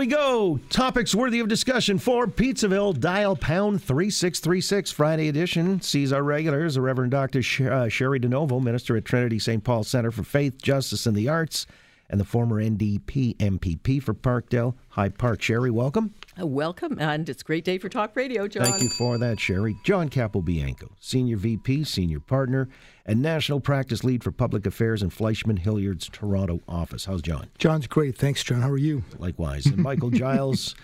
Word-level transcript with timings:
We 0.00 0.06
go. 0.06 0.58
Topics 0.70 1.14
worthy 1.14 1.40
of 1.40 1.48
discussion 1.48 1.98
for 1.98 2.26
Pizzaville. 2.26 2.98
Dial 2.98 3.36
pound 3.36 3.82
3636, 3.82 4.90
Friday 4.92 5.28
edition. 5.28 5.82
Sees 5.82 6.10
our 6.10 6.22
regulars, 6.22 6.76
the 6.76 6.80
Reverend 6.80 7.10
Dr. 7.10 7.42
Sh- 7.42 7.60
uh, 7.60 7.86
Cheri 7.90 8.18
DiNovo, 8.18 8.62
minister 8.62 8.96
at 8.96 9.04
Trinity 9.04 9.38
St. 9.38 9.62
Paul 9.62 9.84
Center 9.84 10.10
for 10.10 10.22
Faith, 10.22 10.62
Justice, 10.62 11.04
and 11.04 11.14
the 11.14 11.28
Arts, 11.28 11.66
and 12.08 12.18
the 12.18 12.24
former 12.24 12.62
NDP 12.62 13.36
MPP 13.36 14.02
for 14.02 14.14
Parkdale 14.14 14.74
High 14.88 15.10
Park. 15.10 15.40
Cheri, 15.40 15.70
welcome. 15.70 16.14
Uh, 16.40 16.46
Welcome, 16.46 16.98
and 17.00 17.28
it's 17.28 17.42
a 17.42 17.44
great 17.44 17.64
day 17.64 17.78
for 17.78 17.88
Talk 17.88 18.14
Radio, 18.16 18.46
John. 18.48 18.64
Thank 18.64 18.82
you 18.82 18.88
for 18.90 19.18
that, 19.18 19.38
Cheri. 19.38 19.76
John 19.84 20.08
Capobianco, 20.08 20.90
Senior 21.00 21.36
VP, 21.36 21.84
Senior 21.84 22.20
Partner, 22.20 22.68
and 23.04 23.20
National 23.20 23.60
Practice 23.60 24.04
Lead 24.04 24.22
for 24.24 24.30
Public 24.30 24.66
Affairs 24.66 25.02
in 25.02 25.10
Fleishman 25.10 25.56
Hillard's 25.58 26.08
Toronto 26.08 26.60
office. 26.68 27.04
How's 27.04 27.22
John? 27.22 27.48
John's 27.58 27.86
great. 27.86 28.16
Thanks, 28.16 28.42
John. 28.42 28.62
How 28.62 28.70
are 28.70 28.78
you? 28.78 29.02
Likewise. 29.18 29.66
And 29.66 29.78
Michael 29.78 30.10
Giles, 30.10 30.74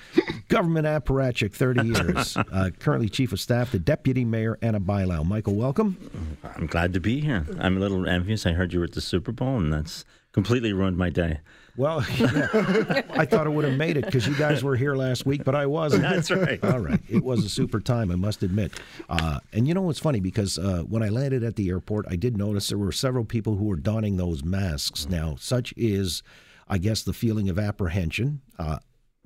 government 0.49 0.87
apparatchik, 0.87 1.53
30 1.55 1.87
years. 1.87 2.37
Uh, 2.37 2.71
currently 2.79 3.09
Chief 3.09 3.33
of 3.33 3.41
Staff 3.41 3.71
to 3.71 3.79
Deputy 3.79 4.25
Mayor 4.25 4.59
Ana 4.63 4.81
Bailao. 4.81 5.25
Michael, 5.25 5.55
welcome. 5.55 5.97
I'm 6.57 6.67
glad 6.67 6.93
to 6.95 7.01
be 7.01 7.21
here. 7.21 7.47
I'm 7.59 7.77
a 7.77 7.81
little 7.81 8.07
envious. 8.09 8.45
I 8.47 8.53
heard 8.53 8.73
you 8.73 8.81
were 8.81 8.87
at 8.87 8.93
the 8.93 9.01
Super 9.01 9.33
Bowl, 9.33 9.57
and 9.57 9.73
that's 9.73 10.05
completely 10.33 10.73
ruined 10.73 10.99
my 10.99 11.09
day. 11.11 11.41
Well, 11.77 12.05
yeah, 12.17 13.03
I 13.11 13.27
thought 13.27 13.47
I 13.47 13.51
would 13.51 13.65
have 13.65 13.77
made 13.77 13.97
it 13.97 14.07
because 14.07 14.27
you 14.27 14.35
guys 14.35 14.65
were 14.65 14.77
here 14.77 14.95
last 14.97 15.27
week, 15.27 15.45
but 15.45 15.55
I 15.55 15.67
wasn't. 15.67 16.03
That's 16.03 16.31
right. 16.31 16.63
All 16.65 16.79
right. 16.79 17.01
It 17.09 17.23
was 17.23 17.45
a 17.45 17.49
super 17.49 17.81
time, 17.81 18.11
I 18.11 18.17
must 18.17 18.43
admit. 18.43 18.73
Uh, 19.09 19.41
and 19.53 19.69
you 19.69 19.75
know 19.75 19.83
what's 19.83 19.99
funny? 19.99 20.21
Because 20.21 20.59
uh, 20.59 20.85
when 20.89 21.03
I 21.03 21.09
landed 21.09 21.45
at 21.45 21.57
the 21.57 21.69
airport, 21.69 22.07
I 22.09 22.17
did 22.17 22.37
notice 22.37 22.69
there 22.69 22.79
were 22.79 22.93
several 22.93 23.25
people 23.25 23.57
who 23.57 23.65
were 23.65 23.77
donning 23.77 24.17
those 24.17 24.43
masks. 24.43 25.09
Now, 25.09 25.37
such 25.39 25.75
is, 25.77 26.23
I 26.69 26.79
guess, 26.79 27.03
the 27.03 27.13
feeling 27.13 27.49
of 27.49 27.59
apprehension. 27.59 28.41
Uh, 28.59 28.79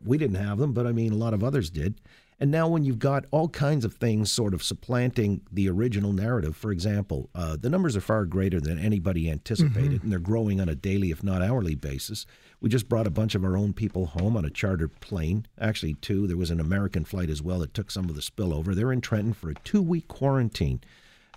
we 0.05 0.19
didn't 0.19 0.37
have 0.37 0.59
them, 0.59 0.73
but 0.73 0.87
I 0.87 0.93
mean, 0.93 1.13
a 1.13 1.17
lot 1.17 1.35
of 1.35 1.45
others 1.45 1.71
did. 1.71 2.01
And 2.43 2.51
now, 2.51 2.69
when 2.69 2.85
you've 2.85 2.99
got 2.99 3.27
all 3.33 3.49
kinds 3.51 3.85
of 3.85 3.93
things 3.95 4.33
sort 4.33 4.55
of 4.55 4.63
supplanting 4.63 5.43
the 5.53 5.69
original 5.69 6.15
narrative, 6.15 6.57
for 6.57 6.73
example, 6.73 7.29
uh, 7.35 7.59
the 7.61 7.69
numbers 7.69 7.99
are 7.99 8.01
far 8.01 8.25
greater 8.25 8.59
than 8.59 8.79
anybody 8.79 9.31
anticipated, 9.31 10.03
and 10.03 10.11
they're 10.11 10.19
growing 10.19 10.59
on 10.59 10.67
a 10.67 10.75
daily, 10.75 11.11
if 11.11 11.23
not 11.23 11.43
hourly 11.43 11.75
basis. 11.75 12.25
We 12.59 12.71
just 12.71 12.89
brought 12.89 13.07
a 13.07 13.11
bunch 13.11 13.35
of 13.35 13.45
our 13.45 13.59
own 13.59 13.75
people 13.75 14.07
home 14.07 14.39
on 14.39 14.47
a 14.47 14.51
chartered 14.51 14.99
plane. 15.01 15.47
Actually, 15.61 15.95
two. 15.95 16.27
There 16.27 16.39
was 16.39 16.51
an 16.51 16.61
American 16.61 17.05
flight 17.05 17.29
as 17.29 17.43
well 17.43 17.59
that 17.59 17.75
took 17.75 17.91
some 17.91 18.09
of 18.09 18.15
the 18.15 18.23
spillover. 18.23 18.75
They're 18.75 18.93
in 18.93 19.03
Trenton 19.03 19.35
for 19.35 19.51
a 19.51 19.55
two 19.55 19.83
week 19.83 20.09
quarantine. 20.09 20.81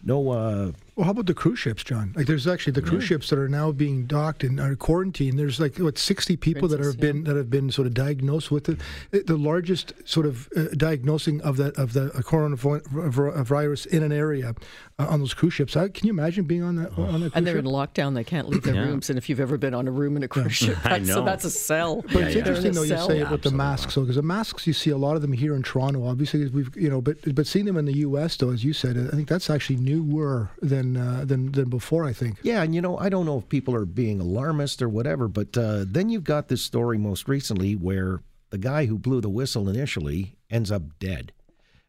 No, 0.06 0.30
uh, 0.32 0.72
Well, 0.96 1.06
how 1.06 1.12
about 1.12 1.26
the 1.26 1.34
cruise 1.34 1.58
ships, 1.58 1.84
John? 1.84 2.14
Like, 2.16 2.28
there's 2.28 2.46
actually 2.46 2.74
the 2.74 2.84
cruise 2.84 3.04
ships 3.04 3.30
that 3.32 3.40
are 3.40 3.50
now 3.50 3.72
being 3.72 4.06
docked 4.06 4.44
and 4.44 4.60
are 4.60 4.76
quarantined. 4.76 5.40
There's 5.40 5.60
like 5.60 5.78
what 5.78 5.98
60 5.98 6.38
people 6.38 6.68
that 6.68 6.80
have 6.80 7.00
been 7.00 7.24
that 7.24 7.36
have 7.36 7.50
been 7.50 7.72
sort 7.72 7.88
of 7.88 7.96
diagnosed 7.96 8.52
with 8.52 8.70
it. 8.70 9.26
The 9.26 9.36
largest 9.38 9.94
sort 10.06 10.28
of 10.28 10.48
uh, 10.56 10.66
diagnosing 10.78 11.42
of 11.42 11.58
that 11.58 11.76
of 11.78 11.94
the 11.94 12.10
coronavirus 12.10 13.88
in 13.88 14.04
an 14.04 14.12
area 14.12 14.54
uh, 15.00 15.08
on 15.08 15.20
those 15.20 15.34
cruise 15.34 15.54
ships. 15.54 15.76
I, 15.76 15.88
can 15.90 16.06
you 16.08 16.14
imagine 16.14 16.46
being 16.46 16.64
on 16.64 16.76
that 16.76 16.92
on 16.98 17.06
that 17.14 17.20
cruise 17.20 17.32
And 17.36 17.48
they're 17.48 17.56
ship? 17.56 17.66
in 17.66 17.72
lockdown; 17.72 18.14
they 18.14 18.24
can't 18.24 18.48
leave 18.50 18.64
their 18.64 18.76
Yeah. 18.76 18.82
rooms. 18.86 19.10
And 19.10 19.18
if 19.18 19.30
you've 19.30 19.40
ever 19.40 19.58
been 19.58 19.74
on 19.74 19.88
a 19.88 19.92
room 19.92 20.16
in 20.18 20.24
a 20.24 20.28
cruise 20.28 20.54
ship, 20.54 20.78
I 20.86 21.00
that's, 21.00 21.10
so 21.10 21.24
that's 21.24 21.46
a 21.46 21.50
cell. 21.50 22.02
But 22.04 22.12
it's 22.12 22.16
Yeah, 22.16 22.28
yeah. 22.30 22.38
interesting 22.40 22.74
though 22.74 22.84
you 22.84 22.90
They're 22.90 22.98
in 22.98 23.04
a 23.04 23.08
say 23.08 23.18
cell. 23.20 23.28
it 23.28 23.32
with 23.32 23.42
the 23.42 23.52
masks, 23.52 23.96
though, 23.96 24.02
because 24.02 24.16
the 24.18 24.22
masks 24.22 24.68
you 24.68 24.74
see 24.74 24.92
a 24.92 24.98
lot 24.98 25.16
of 25.16 25.22
them 25.24 25.34
here 25.34 25.56
in 25.56 25.64
Toronto. 25.64 26.06
Obviously, 26.06 26.48
we've 26.50 26.76
you 26.78 26.90
know, 26.90 27.02
but 27.02 27.18
but 27.34 27.48
seeing 27.48 27.66
them 27.66 27.78
in 27.78 27.86
the 27.86 27.98
U.S. 28.00 28.38
though, 28.38 28.52
as 28.52 28.64
you 28.64 28.74
said, 28.74 28.96
I 29.12 29.16
think 29.16 29.28
that's 29.28 29.50
actually 29.50 29.78
newer 29.78 30.50
than 30.62 30.83
uh, 30.98 31.26
than 31.26 31.52
than 31.52 31.70
before. 31.70 32.06
I 32.06 32.14
think. 32.14 32.38
Yeah, 32.44 32.64
and 32.64 32.74
you 32.76 32.82
know, 32.82 32.98
I 32.98 33.10
don't 33.10 33.26
know 33.26 33.40
if 33.40 33.50
people 33.50 33.76
are 33.76 33.86
being 33.86 34.20
alarmist 34.20 34.82
or 34.82 34.90
whatever, 34.90 35.28
but 35.28 35.58
uh, 35.58 35.86
then 35.88 36.10
you've 36.10 36.24
got 36.24 36.48
this 36.48 36.62
story 36.62 36.98
most 36.98 37.28
recently 37.28 37.74
where 37.76 38.22
the 38.50 38.58
guy 38.58 38.86
who 38.86 39.00
blew 39.00 39.22
the 39.22 39.30
whistle 39.30 39.68
initially 39.68 40.36
ends 40.50 40.72
up 40.72 40.84
dead. 41.00 41.32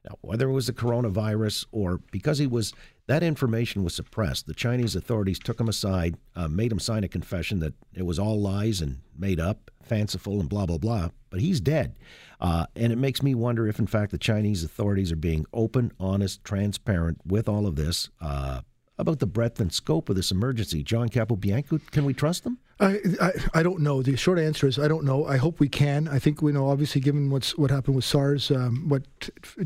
Now, 0.05 0.17
whether 0.21 0.49
it 0.49 0.53
was 0.53 0.67
the 0.67 0.73
coronavirus 0.73 1.67
or 1.73 2.01
because 2.11 2.39
he 2.39 2.47
was 2.47 2.75
that 3.07 3.23
information 3.23 3.85
was 3.85 3.95
suppressed, 3.95 4.47
the 4.47 4.55
Chinese 4.55 4.97
authorities 4.97 5.39
took 5.39 5.61
him 5.61 5.69
aside, 5.69 6.17
uh, 6.35 6.49
made 6.49 6.73
him 6.73 6.79
sign 6.79 7.05
a 7.05 7.09
confession 7.09 7.61
that 7.61 7.75
it 7.95 8.07
was 8.07 8.19
all 8.19 8.41
lies 8.41 8.81
and 8.81 8.99
made 9.17 9.41
up, 9.41 9.71
fanciful, 9.83 10.41
and 10.41 10.49
blah 10.49 10.67
blah 10.67 10.79
blah. 10.79 11.11
But 11.31 11.41
he's 11.41 11.61
dead, 11.61 11.97
uh, 12.41 12.67
and 12.77 12.93
it 12.93 12.99
makes 12.99 13.23
me 13.23 13.35
wonder 13.35 13.67
if, 13.67 13.79
in 13.79 13.87
fact, 13.87 14.11
the 14.11 14.19
Chinese 14.19 14.63
authorities 14.63 15.11
are 15.11 15.17
being 15.17 15.47
open, 15.53 15.93
honest, 15.99 16.45
transparent 16.45 17.19
with 17.27 17.49
all 17.49 17.67
of 17.67 17.77
this. 17.77 18.09
Uh, 18.21 18.61
about 18.99 19.19
the 19.19 19.27
breadth 19.27 19.61
and 19.61 19.73
scope 19.73 20.09
of 20.09 20.17
this 20.17 20.31
emergency, 20.31 20.83
John 20.83 21.09
Capobianco, 21.09 21.81
can 21.91 22.05
we 22.05 22.15
trust 22.15 22.45
them? 22.45 22.59
I, 22.81 22.99
I 23.21 23.33
I 23.55 23.63
don't 23.63 23.81
know. 23.81 24.03
The 24.03 24.17
short 24.17 24.39
answer 24.39 24.67
is 24.67 24.79
I 24.79 24.89
don't 24.89 25.05
know. 25.05 25.27
I 25.27 25.37
hope 25.37 25.61
we 25.61 25.69
can. 25.69 26.09
I 26.09 26.19
think 26.19 26.43
we 26.43 26.53
know. 26.53 26.69
Obviously, 26.69 27.01
given 27.01 27.31
what's 27.31 27.57
what 27.57 27.71
happened 27.71 27.97
with 27.97 28.05
SARS, 28.05 28.51
um, 28.51 28.89
what 28.89 29.03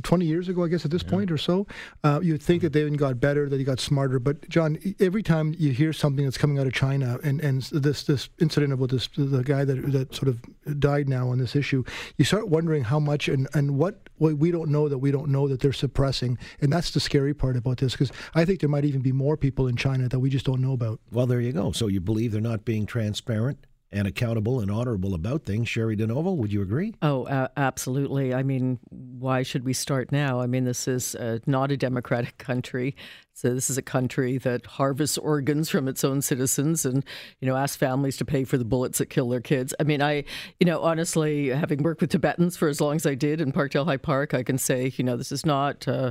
twenty 0.03 0.27
years 0.27 0.49
ago, 0.49 0.65
I 0.65 0.69
guess 0.69 0.85
at 0.85 0.91
this 0.91 1.03
point 1.03 1.31
or 1.31 1.39
so, 1.39 1.67
uh, 2.05 2.21
you'd 2.23 2.43
think 2.43 2.63
that 2.63 2.73
they 2.73 2.83
even 2.83 2.95
got 2.95 3.21
better, 3.21 3.49
that 3.49 3.57
they 3.57 3.65
got 3.65 3.81
smarter. 3.81 4.19
But 4.19 4.49
John, 4.49 4.79
every 5.01 5.23
time 5.23 5.55
you 5.59 5.73
hear 5.73 5.93
something 5.93 6.25
that's 6.25 6.39
coming 6.39 6.59
out 6.59 6.67
of 6.67 6.73
China, 6.73 7.19
and, 7.23 7.41
and 7.41 7.63
this 7.63 8.03
this 8.05 8.29
incident 8.41 8.73
about 8.73 8.91
this 8.91 9.09
the 9.17 9.43
guy 9.43 9.65
that 9.65 9.93
that 9.93 10.15
sort 10.15 10.29
of 10.29 10.79
died 10.79 11.09
now 11.09 11.29
on 11.29 11.39
this 11.39 11.57
issue, 11.57 11.85
you 12.19 12.25
start 12.25 12.49
wondering 12.49 12.85
how 12.85 13.01
much 13.01 13.29
and 13.29 13.49
and 13.55 13.79
what 13.79 14.09
what 14.19 14.37
we 14.37 14.51
don't 14.51 14.71
know 14.71 14.89
that 14.89 14.99
we 14.99 15.11
don't 15.11 15.29
know 15.29 15.49
that 15.49 15.61
they're 15.61 15.73
suppressing, 15.73 16.39
and 16.61 16.73
that's 16.73 16.91
the 16.91 17.01
scary 17.01 17.33
part 17.35 17.57
about 17.57 17.79
this 17.79 17.93
because 17.93 18.13
I 18.35 18.45
think 18.45 18.61
there 18.61 18.69
might 18.69 18.85
even 18.85 19.01
be 19.01 19.13
more 19.13 19.37
people 19.37 19.67
in 19.67 19.77
China 19.77 20.09
that 20.09 20.19
we 20.19 20.29
just 20.29 20.45
don't 20.45 20.61
know 20.61 20.73
about. 20.73 21.01
Well, 21.11 21.27
there 21.27 21.41
you 21.41 21.53
go. 21.53 21.73
So 21.73 21.87
you 21.87 22.01
believe 22.01 22.33
they're 22.33 22.41
not 22.41 22.65
being 22.65 22.87
transparent 22.99 23.65
and 23.93 24.09
accountable 24.09 24.61
and 24.61 24.71
honorable 24.71 25.15
about 25.15 25.45
things. 25.45 25.69
Cheri 25.69 25.97
DiNovo, 25.97 26.37
would 26.37 26.53
you 26.53 26.61
agree? 26.61 26.95
Oh, 27.01 27.25
uh, 27.25 27.47
absolutely. 27.57 28.35
I 28.35 28.43
mean, 28.43 28.81
why 28.91 29.45
should 29.45 29.65
we 29.65 29.73
start 29.73 30.11
now? 30.11 30.41
I 30.41 30.47
mean, 30.47 30.65
this 30.65 30.89
is 30.89 31.15
uh, 31.15 31.39
not 31.47 31.71
a 31.71 31.77
democratic 31.77 32.37
country. 32.39 32.97
So 33.33 33.55
this 33.55 33.71
is 33.71 33.79
a 33.79 33.83
country 33.83 34.37
that 34.39 34.67
harvests 34.67 35.17
organs 35.17 35.71
from 35.71 35.87
its 35.87 36.03
own 36.03 36.23
citizens, 36.23 36.85
and 36.85 37.05
you 37.41 37.47
know, 37.47 37.55
asks 37.55 37.77
families 37.77 38.17
to 38.17 38.25
pay 38.25 38.43
for 38.43 38.59
the 38.59 38.65
bullets 38.65 38.99
that 38.99 39.07
kill 39.07 39.29
their 39.29 39.41
kids. 39.41 39.73
I 39.79 39.85
mean, 39.85 40.03
I, 40.03 40.25
you 40.59 40.67
know, 40.67 40.83
honestly, 40.83 41.49
having 41.49 41.85
worked 41.85 42.01
with 42.01 42.11
Tibetans 42.11 42.57
for 42.57 42.67
as 42.67 42.81
long 42.81 42.97
as 42.97 43.07
I 43.07 43.15
did 43.15 43.41
in 43.41 43.53
Parkdale 43.53 43.85
High 43.85 43.97
Park, 43.97 44.35
I 44.35 44.43
can 44.43 44.59
say, 44.59 44.93
you 44.97 45.05
know, 45.05 45.17
this 45.17 45.31
is 45.31 45.47
not. 45.47 45.87
Uh, 45.87 46.11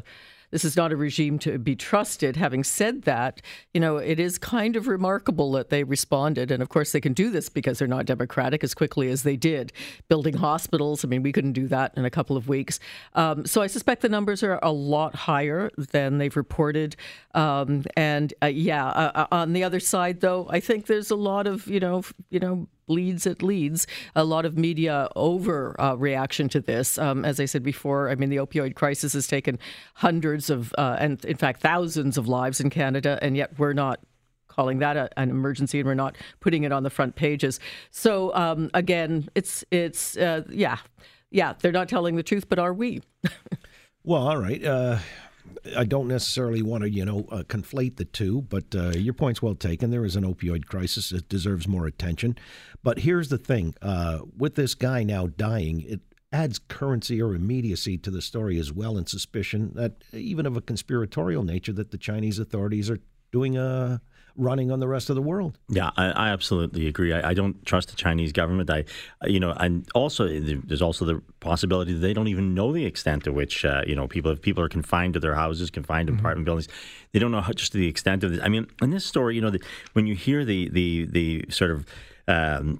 this 0.51 0.63
is 0.63 0.75
not 0.75 0.91
a 0.91 0.95
regime 0.95 1.39
to 1.39 1.57
be 1.57 1.75
trusted. 1.75 2.35
Having 2.35 2.63
said 2.63 3.03
that, 3.03 3.41
you 3.73 3.81
know, 3.81 3.97
it 3.97 4.19
is 4.19 4.37
kind 4.37 4.75
of 4.75 4.87
remarkable 4.87 5.51
that 5.53 5.69
they 5.69 5.83
responded. 5.83 6.51
And 6.51 6.61
of 6.61 6.69
course, 6.69 6.91
they 6.91 7.01
can 7.01 7.13
do 7.13 7.29
this 7.29 7.49
because 7.49 7.79
they're 7.79 7.87
not 7.87 8.05
democratic 8.05 8.63
as 8.63 8.73
quickly 8.73 9.09
as 9.09 9.23
they 9.23 9.35
did, 9.35 9.73
building 10.07 10.35
hospitals. 10.35 11.03
I 11.03 11.07
mean, 11.07 11.23
we 11.23 11.31
couldn't 11.31 11.53
do 11.53 11.67
that 11.67 11.93
in 11.97 12.05
a 12.05 12.09
couple 12.09 12.37
of 12.37 12.47
weeks. 12.47 12.79
Um, 13.13 13.45
so 13.45 13.61
I 13.61 13.67
suspect 13.67 14.01
the 14.01 14.09
numbers 14.09 14.43
are 14.43 14.59
a 14.63 14.71
lot 14.71 15.15
higher 15.15 15.69
than 15.77 16.17
they've 16.17 16.35
reported. 16.35 16.95
Um, 17.33 17.83
and 17.95 18.33
uh, 18.41 18.47
yeah, 18.47 18.87
uh, 18.87 19.11
uh, 19.15 19.27
on 19.31 19.53
the 19.53 19.63
other 19.63 19.79
side, 19.79 20.21
though, 20.21 20.47
I 20.49 20.59
think 20.59 20.85
there's 20.85 21.11
a 21.11 21.15
lot 21.15 21.47
of, 21.47 21.67
you 21.67 21.79
know, 21.79 22.03
you 22.29 22.39
know, 22.39 22.67
leads 22.87 23.25
it 23.25 23.41
leads. 23.41 23.87
A 24.15 24.23
lot 24.23 24.45
of 24.45 24.57
media 24.57 25.09
over 25.15 25.79
uh, 25.79 25.95
reaction 25.95 26.49
to 26.49 26.59
this. 26.59 26.97
Um, 26.97 27.25
as 27.25 27.39
i 27.39 27.45
said 27.45 27.63
before 27.63 28.09
i 28.09 28.15
mean 28.15 28.29
the 28.29 28.37
opioid 28.37 28.75
crisis 28.75 29.13
has 29.13 29.27
taken 29.27 29.59
hundreds 29.95 30.49
of 30.49 30.73
uh, 30.77 30.95
and 30.99 31.23
in 31.25 31.37
fact 31.37 31.61
thousands 31.61 32.17
of 32.17 32.27
lives 32.27 32.59
in 32.59 32.69
canada 32.69 33.19
and 33.21 33.35
yet 33.35 33.57
we're 33.59 33.73
not 33.73 33.99
calling 34.47 34.79
that 34.79 34.97
a, 34.97 35.09
an 35.19 35.29
emergency 35.29 35.79
and 35.79 35.87
we're 35.87 35.93
not 35.93 36.15
putting 36.39 36.63
it 36.63 36.71
on 36.71 36.81
the 36.81 36.89
front 36.89 37.15
pages. 37.15 37.59
So 37.91 38.33
um, 38.33 38.71
again 38.73 39.29
it's 39.35 39.63
it's 39.71 40.17
uh, 40.17 40.43
yeah 40.49 40.77
yeah 41.29 41.53
they're 41.59 41.71
not 41.71 41.89
telling 41.89 42.15
the 42.15 42.23
truth 42.23 42.49
but 42.49 42.59
are 42.59 42.73
we? 42.73 43.01
Well, 44.07 44.25
all 44.25 44.37
right. 44.37 44.63
Uh, 45.65 45.79
I 45.79 45.83
don't 45.83 46.07
necessarily 46.07 46.61
want 46.61 46.83
to, 46.83 46.89
you 46.89 47.05
know, 47.05 47.25
uh, 47.31 47.43
conflate 47.43 47.97
the 47.97 48.05
two, 48.05 48.41
but 48.43 48.75
uh, 48.75 48.89
your 48.89 49.13
point's 49.13 49.41
well 49.41 49.55
taken. 49.55 49.91
There 49.91 50.05
is 50.05 50.15
an 50.15 50.23
opioid 50.23 50.65
crisis; 50.65 51.11
it 51.11 51.29
deserves 51.29 51.67
more 51.67 51.85
attention. 51.85 52.37
But 52.83 52.99
here's 52.99 53.29
the 53.29 53.37
thing: 53.37 53.75
uh, 53.81 54.19
with 54.37 54.55
this 54.55 54.75
guy 54.75 55.03
now 55.03 55.27
dying, 55.27 55.81
it 55.81 56.01
adds 56.31 56.59
currency 56.59 57.21
or 57.21 57.33
immediacy 57.35 57.97
to 57.99 58.11
the 58.11 58.21
story 58.21 58.59
as 58.59 58.71
well, 58.71 58.97
and 58.97 59.07
suspicion 59.07 59.71
that 59.75 60.03
even 60.13 60.45
of 60.45 60.57
a 60.57 60.61
conspiratorial 60.61 61.43
nature 61.43 61.73
that 61.73 61.91
the 61.91 61.97
Chinese 61.97 62.39
authorities 62.39 62.89
are 62.89 62.99
doing 63.31 63.57
a 63.57 64.01
running 64.37 64.71
on 64.71 64.79
the 64.79 64.87
rest 64.87 65.09
of 65.09 65.15
the 65.15 65.21
world. 65.21 65.57
Yeah, 65.67 65.91
I, 65.97 66.05
I 66.11 66.29
absolutely 66.29 66.87
agree. 66.87 67.11
I, 67.11 67.29
I, 67.29 67.33
don't 67.33 67.65
trust 67.65 67.89
the 67.89 67.95
Chinese 67.95 68.31
government. 68.31 68.69
I, 68.69 68.85
you 69.25 69.39
know, 69.39 69.51
and 69.51 69.87
also 69.93 70.27
there's 70.27 70.81
also 70.81 71.05
the 71.05 71.21
possibility 71.39 71.93
that 71.93 71.99
they 71.99 72.13
don't 72.13 72.27
even 72.27 72.53
know 72.53 72.71
the 72.71 72.85
extent 72.85 73.23
to 73.25 73.33
which 73.33 73.65
uh, 73.65 73.81
you 73.85 73.95
know 73.95 74.07
people 74.07 74.31
if 74.31 74.41
people 74.41 74.63
are 74.63 74.69
confined 74.69 75.15
to 75.15 75.19
their 75.19 75.35
houses, 75.35 75.69
confined 75.69 76.07
to 76.07 76.13
mm-hmm. 76.13 76.19
apartment 76.19 76.45
buildings, 76.45 76.67
they 77.11 77.19
don't 77.19 77.31
know 77.31 77.41
how, 77.41 77.51
just 77.51 77.73
the 77.73 77.87
extent 77.87 78.23
of 78.23 78.31
this. 78.31 78.41
I 78.43 78.49
mean, 78.49 78.67
in 78.81 78.91
this 78.91 79.05
story, 79.05 79.35
you 79.35 79.41
know, 79.41 79.49
the, 79.49 79.61
when 79.93 80.07
you 80.07 80.15
hear 80.15 80.45
the 80.45 80.69
the 80.69 81.05
the 81.05 81.45
sort 81.49 81.71
of 81.71 81.85
um, 82.27 82.79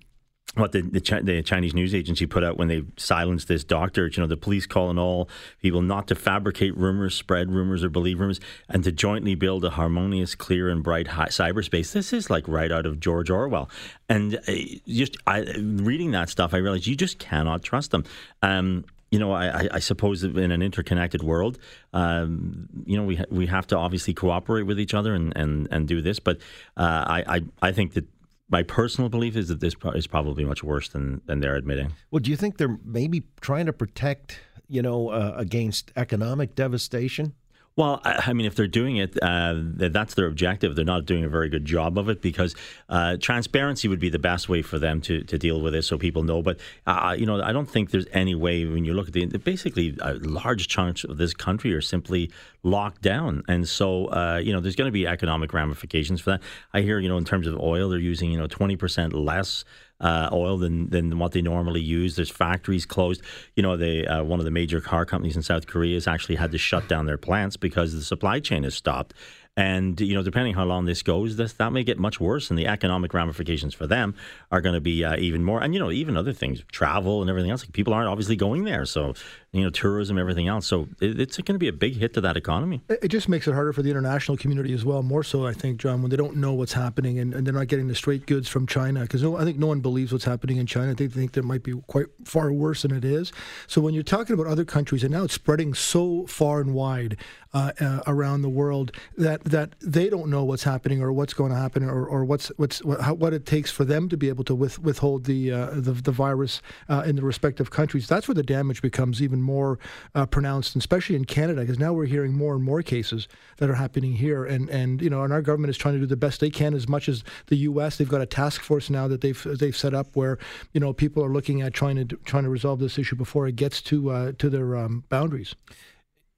what 0.57 0.71
the, 0.71 0.81
the, 0.81 1.00
the, 1.00 1.44
Chinese 1.44 1.74
news 1.74 1.94
agency 1.94 2.25
put 2.25 2.44
out 2.44 2.57
when 2.57 2.68
they 2.68 2.83
silenced 2.98 3.48
this 3.48 3.63
doctor. 3.63 4.07
You 4.07 4.21
know, 4.21 4.27
the 4.27 4.38
police 4.38 4.65
calling 4.65 4.98
all 4.98 5.30
people 5.62 5.81
not 5.81 6.07
to 6.07 6.15
fabricate 6.15 6.75
rumors, 6.77 7.15
spread 7.15 7.51
rumors, 7.51 7.83
or 7.83 7.89
believe 7.89 8.19
rumors, 8.19 8.39
and 8.69 8.83
to 8.83 8.92
jointly 8.92 9.36
build 9.36 9.63
a 9.65 9.71
harmonious, 9.71 10.36
clear, 10.36 10.69
and 10.69 10.83
bright 10.83 11.07
cyberspace. 11.07 11.94
This 11.94 12.13
is 12.13 12.30
like 12.30 12.48
right 12.48 12.71
out 12.71 12.86
of 12.86 13.00
George 13.00 13.30
Orwell. 13.30 13.69
And 14.09 14.36
uh, 14.48 14.54
just 14.88 15.18
I, 15.25 15.42
reading 15.57 16.12
that 16.12 16.30
stuff, 16.30 16.54
I 16.54 16.57
realized 16.57 16.88
you 16.88 16.95
just 16.95 17.19
cannot 17.19 17.63
trust 17.63 17.92
them. 17.92 18.04
Um, 18.42 18.86
you 19.12 19.19
know, 19.19 19.31
I, 19.31 19.69
I, 19.71 19.80
suppose 19.80 20.24
in 20.24 20.51
an 20.51 20.62
interconnected 20.62 21.24
world, 21.24 21.57
um, 21.94 22.68
you 22.86 22.98
know, 22.98 23.06
we 23.06 23.15
ha- 23.15 23.25
we 23.30 23.45
have 23.45 23.65
to 23.68 23.77
obviously 23.77 24.13
cooperate 24.13 24.63
with 24.63 24.81
each 24.81 24.94
other 24.94 25.13
and, 25.13 25.31
and, 25.38 25.68
and 25.71 25.88
do 25.88 26.01
this. 26.01 26.19
But 26.19 26.39
uh, 26.75 27.06
I, 27.07 27.38
I 27.38 27.42
I 27.62 27.71
think 27.71 27.94
that 27.94 28.06
my 28.49 28.63
personal 28.63 29.09
belief 29.09 29.35
is 29.35 29.49
that 29.49 29.59
this 29.59 29.75
is 29.95 30.07
probably 30.07 30.45
much 30.45 30.63
worse 30.63 30.89
than, 30.89 31.21
than 31.25 31.39
they're 31.39 31.55
admitting. 31.55 31.94
Well, 32.11 32.19
do 32.19 32.31
you 32.31 32.38
think 32.38 32.57
they're 32.57 32.79
maybe 32.83 33.23
trying 33.41 33.65
to 33.65 33.73
protect, 33.73 34.39
you 34.67 34.81
know, 34.81 35.09
uh, 35.09 35.33
against 35.38 35.91
economic 35.95 36.55
devastation? 36.55 37.33
Well, 37.77 38.01
I 38.03 38.33
mean, 38.33 38.47
if 38.47 38.56
they're 38.56 38.65
doing 38.65 38.97
it, 38.97 39.15
uh, 39.21 39.53
that's 39.56 40.15
their 40.15 40.25
objective. 40.25 40.75
They're 40.75 40.83
not 40.83 41.06
doing 41.06 41.24
a 41.24 41.29
very 41.29 41.47
good 41.47 41.63
job 41.63 42.00
of 42.00 42.09
it 42.09 42.24
because 42.24 42.56
uh, 42.89 43.18
transparency 43.18 43.88
would 43.88 44.00
be 44.00 44.09
the 44.09 44.18
best 44.18 44.50
way 44.50 44.63
for 44.63 44.79
them 44.79 45.00
to, 45.01 45.21
to 45.21 45.38
deal 45.38 45.62
with 45.62 45.75
it, 45.75 45.83
so 45.83 45.95
people 45.95 46.24
know. 46.24 46.41
But 46.41 46.59
uh, 46.88 47.15
you 47.18 47.27
know, 47.27 47.39
I 47.39 47.51
don't 47.51 47.69
think 47.69 47.91
there's 47.91 48.07
any 48.13 48.33
way 48.33 48.65
when 48.65 48.83
you 48.83 48.95
look 48.95 49.09
at 49.09 49.13
the 49.13 49.27
basically 49.27 49.95
a 50.01 50.15
large 50.15 50.68
chunks 50.68 51.03
of 51.03 51.19
this 51.19 51.35
country 51.35 51.71
are 51.75 51.81
simply 51.81 52.31
locked 52.63 53.03
down, 53.03 53.44
and 53.47 53.69
so 53.69 54.07
uh, 54.07 54.41
you 54.44 54.53
know, 54.53 54.59
there's 54.59 54.75
going 54.75 54.88
to 54.88 54.91
be 54.91 55.06
economic 55.06 55.53
ramifications 55.53 56.19
for 56.19 56.31
that. 56.31 56.41
I 56.73 56.81
hear, 56.81 56.97
you 56.97 57.09
know, 57.09 57.18
in 57.18 57.25
terms 57.25 57.45
of 57.45 57.59
oil, 57.59 57.89
they're 57.89 58.00
using 58.00 58.31
you 58.31 58.39
know 58.39 58.47
20 58.47 58.75
percent 58.75 59.13
less 59.13 59.63
uh, 59.99 60.29
oil 60.31 60.57
than, 60.57 60.89
than 60.89 61.17
what 61.19 61.31
they 61.31 61.41
normally 61.41 61.81
use. 61.81 62.15
There's 62.15 62.29
factories 62.29 62.85
closed. 62.85 63.21
You 63.55 63.63
know, 63.63 63.77
they, 63.77 64.05
uh, 64.05 64.23
one 64.23 64.39
of 64.39 64.45
the 64.45 64.51
major 64.51 64.81
car 64.81 65.05
companies 65.05 65.35
in 65.35 65.44
South 65.44 65.67
Korea 65.67 65.95
has 65.95 66.07
actually 66.07 66.35
had 66.35 66.51
to 66.51 66.57
shut 66.57 66.88
down 66.88 67.05
their 67.05 67.17
plants 67.17 67.57
because 67.57 67.94
the 67.94 68.03
supply 68.03 68.39
chain 68.39 68.63
has 68.63 68.75
stopped. 68.75 69.13
And 69.57 69.99
you 69.99 70.13
know, 70.13 70.21
depending 70.21 70.53
how 70.53 70.65
long 70.65 70.85
this 70.85 71.01
goes, 71.01 71.35
this 71.35 71.53
that 71.53 71.73
may 71.73 71.83
get 71.83 71.97
much 71.97 72.19
worse, 72.19 72.51
and 72.51 72.59
the 72.59 72.67
economic 72.67 73.11
ramifications 73.11 73.73
for 73.73 73.88
them 73.88 74.13
are 74.51 74.61
going 74.61 74.75
to 74.75 74.81
be 74.81 75.03
uh, 75.03 75.17
even 75.17 75.44
more. 75.44 75.63
And 75.63 75.73
you 75.73 75.79
know, 75.79 75.89
even 75.89 76.15
other 76.15 76.31
things, 76.31 76.63
travel 76.71 77.21
and 77.21 77.29
everything 77.29 77.49
else. 77.49 77.63
Like 77.63 77.73
people 77.73 77.91
aren't 77.91 78.07
obviously 78.07 78.35
going 78.35 78.65
there, 78.65 78.85
so 78.85 79.15
you 79.53 79.63
know, 79.63 79.69
tourism, 79.69 80.17
everything 80.17 80.47
else. 80.47 80.67
So 80.67 80.88
it, 80.99 81.19
it's 81.19 81.38
going 81.38 81.55
to 81.55 81.59
be 81.59 81.69
a 81.69 81.73
big 81.73 81.95
hit 81.95 82.13
to 82.15 82.21
that 82.21 82.35
economy. 82.35 82.81
It 82.89 83.07
just 83.07 83.29
makes 83.29 83.47
it 83.47 83.53
harder 83.53 83.71
for 83.71 83.81
the 83.81 83.89
international 83.89 84.38
community 84.38 84.73
as 84.73 84.83
well. 84.83 85.01
More 85.03 85.23
so, 85.23 85.47
I 85.47 85.53
think, 85.53 85.79
John, 85.79 86.01
when 86.01 86.11
they 86.11 86.17
don't 86.17 86.35
know 86.35 86.53
what's 86.53 86.73
happening 86.73 87.17
and, 87.17 87.33
and 87.33 87.47
they're 87.47 87.53
not 87.53 87.67
getting 87.67 87.88
the 87.88 87.95
straight 87.95 88.25
goods 88.25 88.49
from 88.49 88.67
China, 88.67 89.01
because 89.01 89.23
no, 89.23 89.38
I 89.38 89.45
think 89.45 89.57
no 89.57 89.67
one 89.67 89.79
believes 89.79 90.11
what's 90.11 90.25
happening 90.25 90.57
in 90.57 90.65
China. 90.65 90.94
They 90.94 91.07
think 91.07 91.31
that 91.31 91.44
might 91.44 91.63
be 91.63 91.73
quite 91.88 92.07
far 92.25 92.51
worse 92.51 92.81
than 92.81 92.91
it 92.91 93.05
is. 93.05 93.31
So 93.67 93.79
when 93.79 93.94
you're 93.94 94.03
talking 94.03 94.33
about 94.33 94.47
other 94.47 94.65
countries, 94.65 95.03
and 95.03 95.13
now 95.13 95.23
it's 95.23 95.33
spreading 95.33 95.73
so 95.73 96.27
far 96.27 96.59
and 96.59 96.73
wide 96.73 97.17
uh, 97.53 97.71
uh, 97.79 98.01
around 98.05 98.41
the 98.41 98.49
world 98.49 98.91
that 99.17 99.44
that 99.45 99.73
they 99.79 100.09
don't 100.09 100.29
know 100.29 100.44
what's 100.44 100.63
happening 100.63 101.01
or 101.01 101.11
what's 101.11 101.33
going 101.33 101.51
to 101.51 101.57
happen 101.57 101.83
or, 101.83 102.05
or 102.05 102.25
what's 102.25 102.49
what's 102.57 102.83
what, 102.83 103.01
how, 103.01 103.13
what, 103.13 103.33
it 103.33 103.45
takes 103.45 103.71
for 103.71 103.85
them 103.85 104.09
to 104.09 104.17
be 104.17 104.27
able 104.29 104.44
to 104.44 104.53
with, 104.53 104.79
withhold 104.79 105.23
the, 105.23 105.51
uh, 105.51 105.69
the, 105.73 105.94
the 105.94 106.11
virus 106.11 106.61
uh, 106.89 107.03
in 107.05 107.15
the 107.15 107.21
respective 107.21 107.71
countries. 107.71 108.07
That's 108.07 108.27
where 108.27 108.35
the 108.35 108.44
damage 108.44 108.81
becomes 108.81 109.21
even 109.21 109.37
more 109.42 109.80
uh, 110.16 110.25
pronounced, 110.25 110.75
especially 110.75 111.16
in 111.16 111.25
Canada, 111.25 111.62
because 111.62 111.80
now 111.80 111.94
we're 111.94 112.06
hearing 112.06 112.34
more 112.34 112.56
and 112.56 112.63
more 112.63 112.81
cases 112.81 113.28
that 113.57 113.69
are 113.69 113.75
happening 113.75 114.13
here, 114.13 114.45
and 114.45 114.69
and 114.69 115.01
you 115.01 115.10
know, 115.10 115.24
and 115.24 115.34
our 115.34 115.42
government 115.42 115.69
is 115.69 115.78
trying 115.78 115.95
to 115.95 116.00
do 116.00 116.06
the 116.06 116.18
best 116.18 116.39
they 116.39 116.50
can 116.50 116.74
as 116.74 116.88
much 116.88 117.10
as 117.10 117.24
the 117.48 117.57
U.S. 117.57 117.98
They've 117.98 118.10
got 118.10 118.22
a 118.22 118.25
task 118.25 118.62
force 118.62 118.89
now 118.89 119.07
that 119.07 119.22
they've 119.22 119.48
they've 119.60 119.75
set 119.75 119.94
up 119.94 120.16
where 120.16 120.38
you 120.74 120.80
know 120.80 120.94
people 120.94 121.24
are 121.24 121.31
looking 121.31 121.62
at 121.62 121.74
trying 121.74 121.95
to 121.95 122.18
trying 122.18 122.44
to 122.44 122.50
resolve 122.50 122.80
this 122.80 122.98
issue 122.98 123.16
before 123.16 123.48
it 123.48 123.56
gets 123.56 123.81
to 123.84 124.10
uh, 124.10 124.31
to 124.38 124.50
their 124.50 124.75
um, 124.75 125.04
boundaries. 125.10 125.56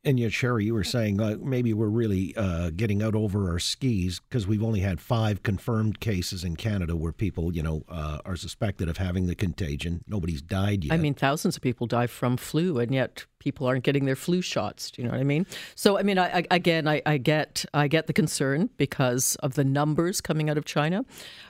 And 0.06 0.18
yet, 0.18 0.31
Cheri, 0.31 0.63
you 0.63 0.74
were 0.74 0.86
saying 0.86 1.19
uh, 1.19 1.36
maybe 1.42 1.74
we're 1.74 1.88
really 1.88 2.34
uh, 2.38 2.69
getting 2.69 3.04
out 3.04 3.16
over 3.16 3.50
our 3.51 3.60
skis 3.60 4.22
because 4.22 4.48
we've 4.48 4.63
only 4.63 4.80
had 4.80 5.01
five 5.01 5.44
confirmed 5.44 6.00
cases 6.00 6.46
in 6.46 6.56
Canada 6.56 6.96
where 6.96 7.12
people, 7.12 7.54
you 7.54 7.62
know, 7.62 7.84
uh, 7.90 8.19
are 8.24 8.38
suspected 8.38 8.88
of 8.88 8.96
having 8.96 9.28
the 9.28 9.36
contagion. 9.36 10.01
Nobody's 10.07 10.42
died 10.42 10.86
yet. 10.86 10.94
I 10.94 10.98
mean, 10.98 11.16
thousands 11.16 11.57
of 11.57 11.62
people 11.62 11.86
die 11.86 12.07
from 12.07 12.38
flu, 12.38 12.80
and 12.80 12.94
yet 12.94 13.25
people 13.40 13.68
aren't 13.68 13.84
getting 13.84 14.06
their 14.06 14.16
flu 14.16 14.42
shots. 14.42 14.92
Do 14.92 15.01
you 15.01 15.07
know 15.07 15.13
what 15.13 15.19
I 15.19 15.25
mean? 15.25 15.46
So, 15.75 15.98
I 15.98 16.04
mean, 16.04 16.18
I, 16.18 16.40
I, 16.40 16.45
again, 16.52 16.88
I, 16.88 17.02
I, 17.06 17.18
get 17.18 17.66
I 17.74 17.90
get 17.90 18.07
the 18.07 18.13
concern 18.13 18.69
because 18.78 19.36
of 19.38 19.56
the 19.56 19.63
numbers 19.66 20.22
coming 20.22 20.50
out 20.50 20.57
of 20.57 20.66
China, 20.66 21.04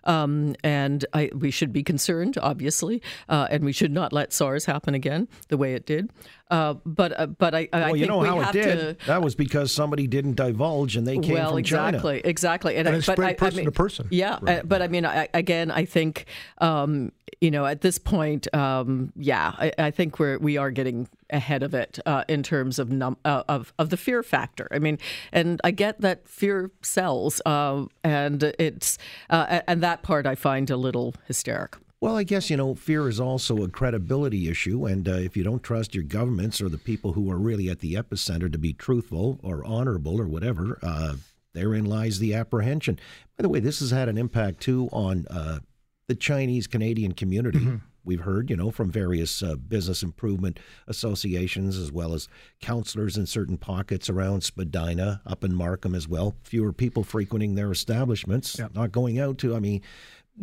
um, 0.05 0.55
and 0.63 1.05
we 1.35 1.51
should 1.51 1.73
be 1.73 1.83
concerned, 1.83 2.37
obviously, 2.41 3.01
uh, 3.27 3.47
and 3.51 3.63
we 3.63 3.73
should 3.73 3.91
not 3.91 4.11
let 4.11 4.33
SARS 4.33 4.65
happen 4.65 4.95
again 4.95 5.27
the 5.49 5.57
way 5.57 5.73
it 5.73 5.85
did. 5.85 6.09
Uh, 6.49 6.73
but 6.85 7.19
uh, 7.19 7.27
but 7.27 7.53
I, 7.53 7.69
well, 7.71 7.83
I 7.83 7.89
you 7.91 8.07
know 8.07 8.21
how 8.21 8.41
it 8.41 8.51
did. 8.53 8.99
To, 8.99 9.05
that 9.05 9.21
was 9.21 9.35
because 9.35 9.71
somebody 9.71 10.07
didn't 10.07 10.33
divulge, 10.33 10.95
and 10.95 11.05
they 11.05 11.19
came 11.19 11.33
well, 11.33 11.51
from 11.51 11.59
exactly, 11.59 12.21
China. 12.21 12.29
exactly, 12.29 12.75
and, 12.75 12.87
and 12.87 12.97
it 12.97 13.03
spread 13.03 13.37
person 13.37 13.57
mean, 13.57 13.65
to 13.65 13.71
person. 13.71 14.07
Yeah, 14.09 14.33
uh, 14.35 14.39
right. 14.41 14.67
but 14.67 14.81
I 14.81 14.87
mean, 14.87 15.05
again, 15.05 15.69
I 15.69 15.85
think 15.85 16.25
um, 16.57 17.11
you 17.39 17.51
know 17.51 17.67
at 17.67 17.81
this 17.81 17.99
point, 17.99 18.53
um, 18.55 19.13
yeah, 19.15 19.53
I, 19.59 19.71
I, 19.77 19.91
think 19.91 20.17
we're 20.17 20.39
we 20.39 20.57
are 20.57 20.71
getting 20.71 21.07
ahead 21.29 21.61
of 21.61 21.75
it 21.75 21.99
uh, 22.07 22.23
in 22.27 22.41
terms 22.41 22.79
of 22.79 22.89
num- 22.89 23.17
uh, 23.23 23.43
of 23.47 23.71
of 23.77 23.91
the 23.91 23.97
fear 23.97 24.23
factor. 24.23 24.67
I 24.71 24.79
mean, 24.79 24.97
and 25.31 25.61
I 25.63 25.69
get 25.69 26.01
that 26.01 26.27
fear 26.27 26.71
sells, 26.81 27.43
uh, 27.45 27.85
and 28.03 28.41
it's 28.57 28.97
and 29.29 29.83
that 29.83 30.01
part 30.01 30.25
I 30.25 30.33
find 30.33 30.67
a 30.71 30.77
little 30.77 31.13
hysterical. 31.27 31.83
Well, 32.01 32.15
I 32.15 32.23
guess, 32.23 32.49
you 32.49 32.55
know, 32.55 32.75
fear 32.75 33.09
is 33.09 33.19
also 33.19 33.61
a 33.63 33.67
credibility 33.67 34.47
issue. 34.47 34.85
And 34.85 35.07
uh, 35.07 35.13
if 35.13 35.35
you 35.35 35.43
don't 35.43 35.61
trust 35.61 35.93
your 35.93 36.05
governments 36.05 36.61
or 36.61 36.69
the 36.69 36.77
people 36.77 37.11
who 37.13 37.29
are 37.29 37.37
really 37.37 37.69
at 37.69 37.79
the 37.79 37.95
epicenter 37.95 38.49
to 38.51 38.57
be 38.57 38.71
truthful 38.71 39.37
or 39.43 39.65
honorable 39.65 40.19
or 40.19 40.25
whatever, 40.25 40.79
uh, 40.81 41.15
therein 41.53 41.85
lies 41.85 42.19
the 42.19 42.33
apprehension. 42.33 42.99
By 43.37 43.41
the 43.41 43.49
way, 43.49 43.59
this 43.59 43.79
has 43.79 43.91
had 43.91 44.07
an 44.07 44.17
impact 44.17 44.61
too 44.61 44.87
on 44.93 45.27
uh, 45.29 45.59
the 46.07 46.15
Chinese 46.15 46.67
Canadian 46.67 47.13
community. 47.13 47.59
Mm-hmm. 47.59 47.75
We've 48.05 48.21
heard, 48.21 48.49
you 48.49 48.55
know, 48.55 48.71
from 48.71 48.91
various 48.91 49.43
uh, 49.43 49.55
business 49.55 50.01
improvement 50.01 50.57
associations 50.87 51.77
as 51.77 51.91
well 51.91 52.13
as 52.13 52.29
councilors 52.61 53.17
in 53.17 53.25
certain 53.25 53.57
pockets 53.57 54.09
around 54.09 54.41
Spadina, 54.43 55.21
up 55.25 55.43
in 55.43 55.53
Markham 55.53 55.93
as 55.93 56.07
well. 56.07 56.33
Fewer 56.43 56.71
people 56.71 57.03
frequenting 57.03 57.55
their 57.55 57.71
establishments, 57.71 58.57
yep. 58.57 58.73
not 58.73 58.93
going 58.93 59.19
out 59.19 59.37
to. 59.39 59.55
I 59.55 59.59
mean, 59.59 59.81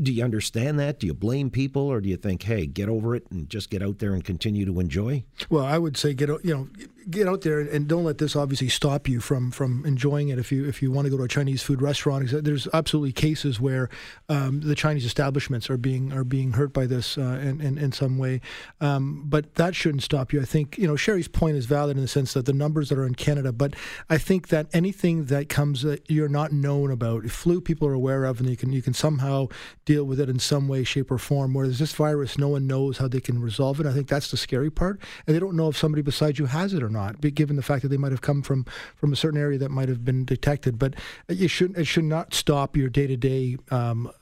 do 0.01 0.13
you 0.13 0.25
understand 0.25 0.79
that? 0.79 1.01
Do 1.01 1.07
you 1.07 1.15
blame 1.15 1.51
people, 1.51 1.83
or 1.83 2.01
do 2.01 2.09
you 2.09 2.17
think, 2.17 2.43
hey, 2.43 2.67
get 2.67 2.89
over 2.89 3.15
it 3.15 3.27
and 3.31 3.49
just 3.49 3.71
get 3.71 3.83
out 3.83 3.99
there 3.99 4.13
and 4.13 4.25
continue 4.25 4.65
to 4.67 4.81
enjoy? 4.81 5.25
Well, 5.49 5.65
I 5.65 5.79
would 5.79 5.97
say 5.97 6.15
get 6.15 6.29
you 6.45 6.55
know 6.55 6.69
get 7.09 7.29
out 7.29 7.43
there 7.43 7.61
and 7.61 7.87
don't 7.87 8.05
let 8.05 8.19
this 8.19 8.35
obviously 8.35 8.69
stop 8.69 9.09
you 9.09 9.21
from 9.21 9.51
from 9.51 9.85
enjoying 9.87 10.29
it. 10.29 10.39
If 10.39 10.51
you 10.51 10.67
if 10.67 10.83
you 10.83 10.91
want 10.91 11.07
to 11.07 11.11
go 11.11 11.17
to 11.17 11.23
a 11.23 11.29
Chinese 11.29 11.63
food 11.63 11.81
restaurant, 11.81 12.29
there's 12.45 12.67
absolutely 12.73 13.13
cases 13.13 13.61
where 13.61 13.89
um, 14.29 14.61
the 14.61 14.75
Chinese 14.75 15.05
establishments 15.05 15.71
are 15.71 15.77
being 15.77 16.13
are 16.13 16.25
being 16.25 16.53
hurt 16.53 16.73
by 16.73 16.87
this 16.87 17.17
uh, 17.17 17.39
in, 17.43 17.61
in, 17.61 17.79
in 17.79 17.93
some 17.93 18.19
way. 18.19 18.41
Um, 18.81 19.23
but 19.25 19.55
that 19.55 19.77
shouldn't 19.77 20.03
stop 20.03 20.33
you. 20.33 20.41
I 20.41 20.45
think 20.45 20.79
you 20.79 20.87
know 20.87 20.97
Cheri's 20.97 21.29
point 21.29 21.57
is 21.57 21.67
valid 21.67 21.97
in 21.97 22.03
the 22.03 22.09
sense 22.09 22.35
that 22.35 22.47
the 22.47 22.53
numbers 22.53 22.89
that 22.89 22.99
are 22.99 23.07
in 23.07 23.15
Canada. 23.15 23.53
But 23.53 23.75
I 24.11 24.19
think 24.19 24.49
that 24.49 24.67
anything 24.73 25.27
that 25.27 25.49
comes 25.49 25.83
that 25.83 26.11
you're 26.11 26.29
not 26.29 26.53
known 26.53 26.91
about, 26.91 27.25
if 27.25 27.33
flu 27.33 27.61
people 27.61 27.87
are 27.87 27.95
aware 27.95 28.25
of, 28.25 28.41
and 28.41 28.49
you 28.49 28.57
can 28.57 28.73
you 28.73 28.83
can 28.83 28.95
somehow 28.95 29.47
deal 29.85 30.05
with 30.05 30.19
it 30.19 30.29
in 30.29 30.41
some 30.41 30.67
way, 30.67 30.83
shape, 30.83 31.11
or 31.11 31.19
form. 31.19 31.55
Whereas 31.55 31.79
this 31.79 31.93
virus, 31.93 32.37
no 32.37 32.49
one 32.49 32.67
knows 32.67 32.99
how 32.99 33.07
they 33.07 33.21
can 33.21 33.41
resolve 33.41 33.79
it. 33.79 33.87
I 33.87 33.93
think 33.93 34.09
that's 34.09 34.31
the 34.31 34.37
scary 34.37 34.71
part, 34.71 35.01
and 35.27 35.37
they 35.37 35.41
don't 35.41 35.55
know 35.55 35.69
if 35.69 35.77
somebody 35.77 36.03
beside 36.03 36.39
you 36.39 36.47
has 36.47 36.75
it 36.75 36.83
or 36.83 36.89
not 36.89 36.96
not, 36.97 37.21
given 37.21 37.57
the 37.57 37.63
fact 37.63 37.83
that 37.83 37.89
they 37.89 37.97
might 37.97 38.13
have 38.13 38.23
come 38.23 38.43
from 38.43 38.65
from 38.97 39.13
a 39.13 39.17
certain 39.17 39.39
area 39.41 39.59
that 39.59 39.71
might 39.71 39.89
have 39.89 40.05
been 40.05 40.25
detected. 40.25 40.79
But 40.79 40.95
it 41.29 41.49
should 41.49 41.77
it 41.77 41.85
should 41.85 42.05
not 42.05 42.35
stop 42.35 42.77
your 42.77 42.89
day 42.89 43.07
to 43.07 43.17
day 43.17 43.57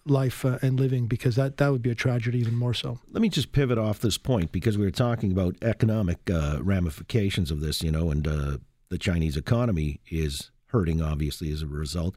life 0.04 0.44
uh, 0.44 0.58
and 0.60 0.78
living 0.78 1.06
because 1.06 1.36
that 1.36 1.56
that 1.58 1.72
would 1.72 1.82
be 1.82 1.90
a 1.90 1.94
tragedy 1.94 2.38
even 2.38 2.54
more 2.54 2.74
so. 2.74 2.98
Let 3.10 3.22
me 3.22 3.28
just 3.28 3.52
pivot 3.52 3.78
off 3.78 4.00
this 4.00 4.18
point 4.18 4.52
because 4.52 4.76
we 4.76 4.84
were 4.84 4.90
talking 4.90 5.32
about 5.32 5.56
economic 5.62 6.30
uh, 6.30 6.58
ramifications 6.60 7.50
of 7.50 7.60
this, 7.60 7.82
you 7.82 7.90
know, 7.90 8.10
and 8.10 8.26
uh, 8.26 8.58
the 8.88 8.98
Chinese 8.98 9.36
economy 9.36 10.00
is 10.10 10.50
hurting 10.66 11.00
obviously 11.00 11.50
as 11.52 11.62
a 11.62 11.66
result. 11.66 12.16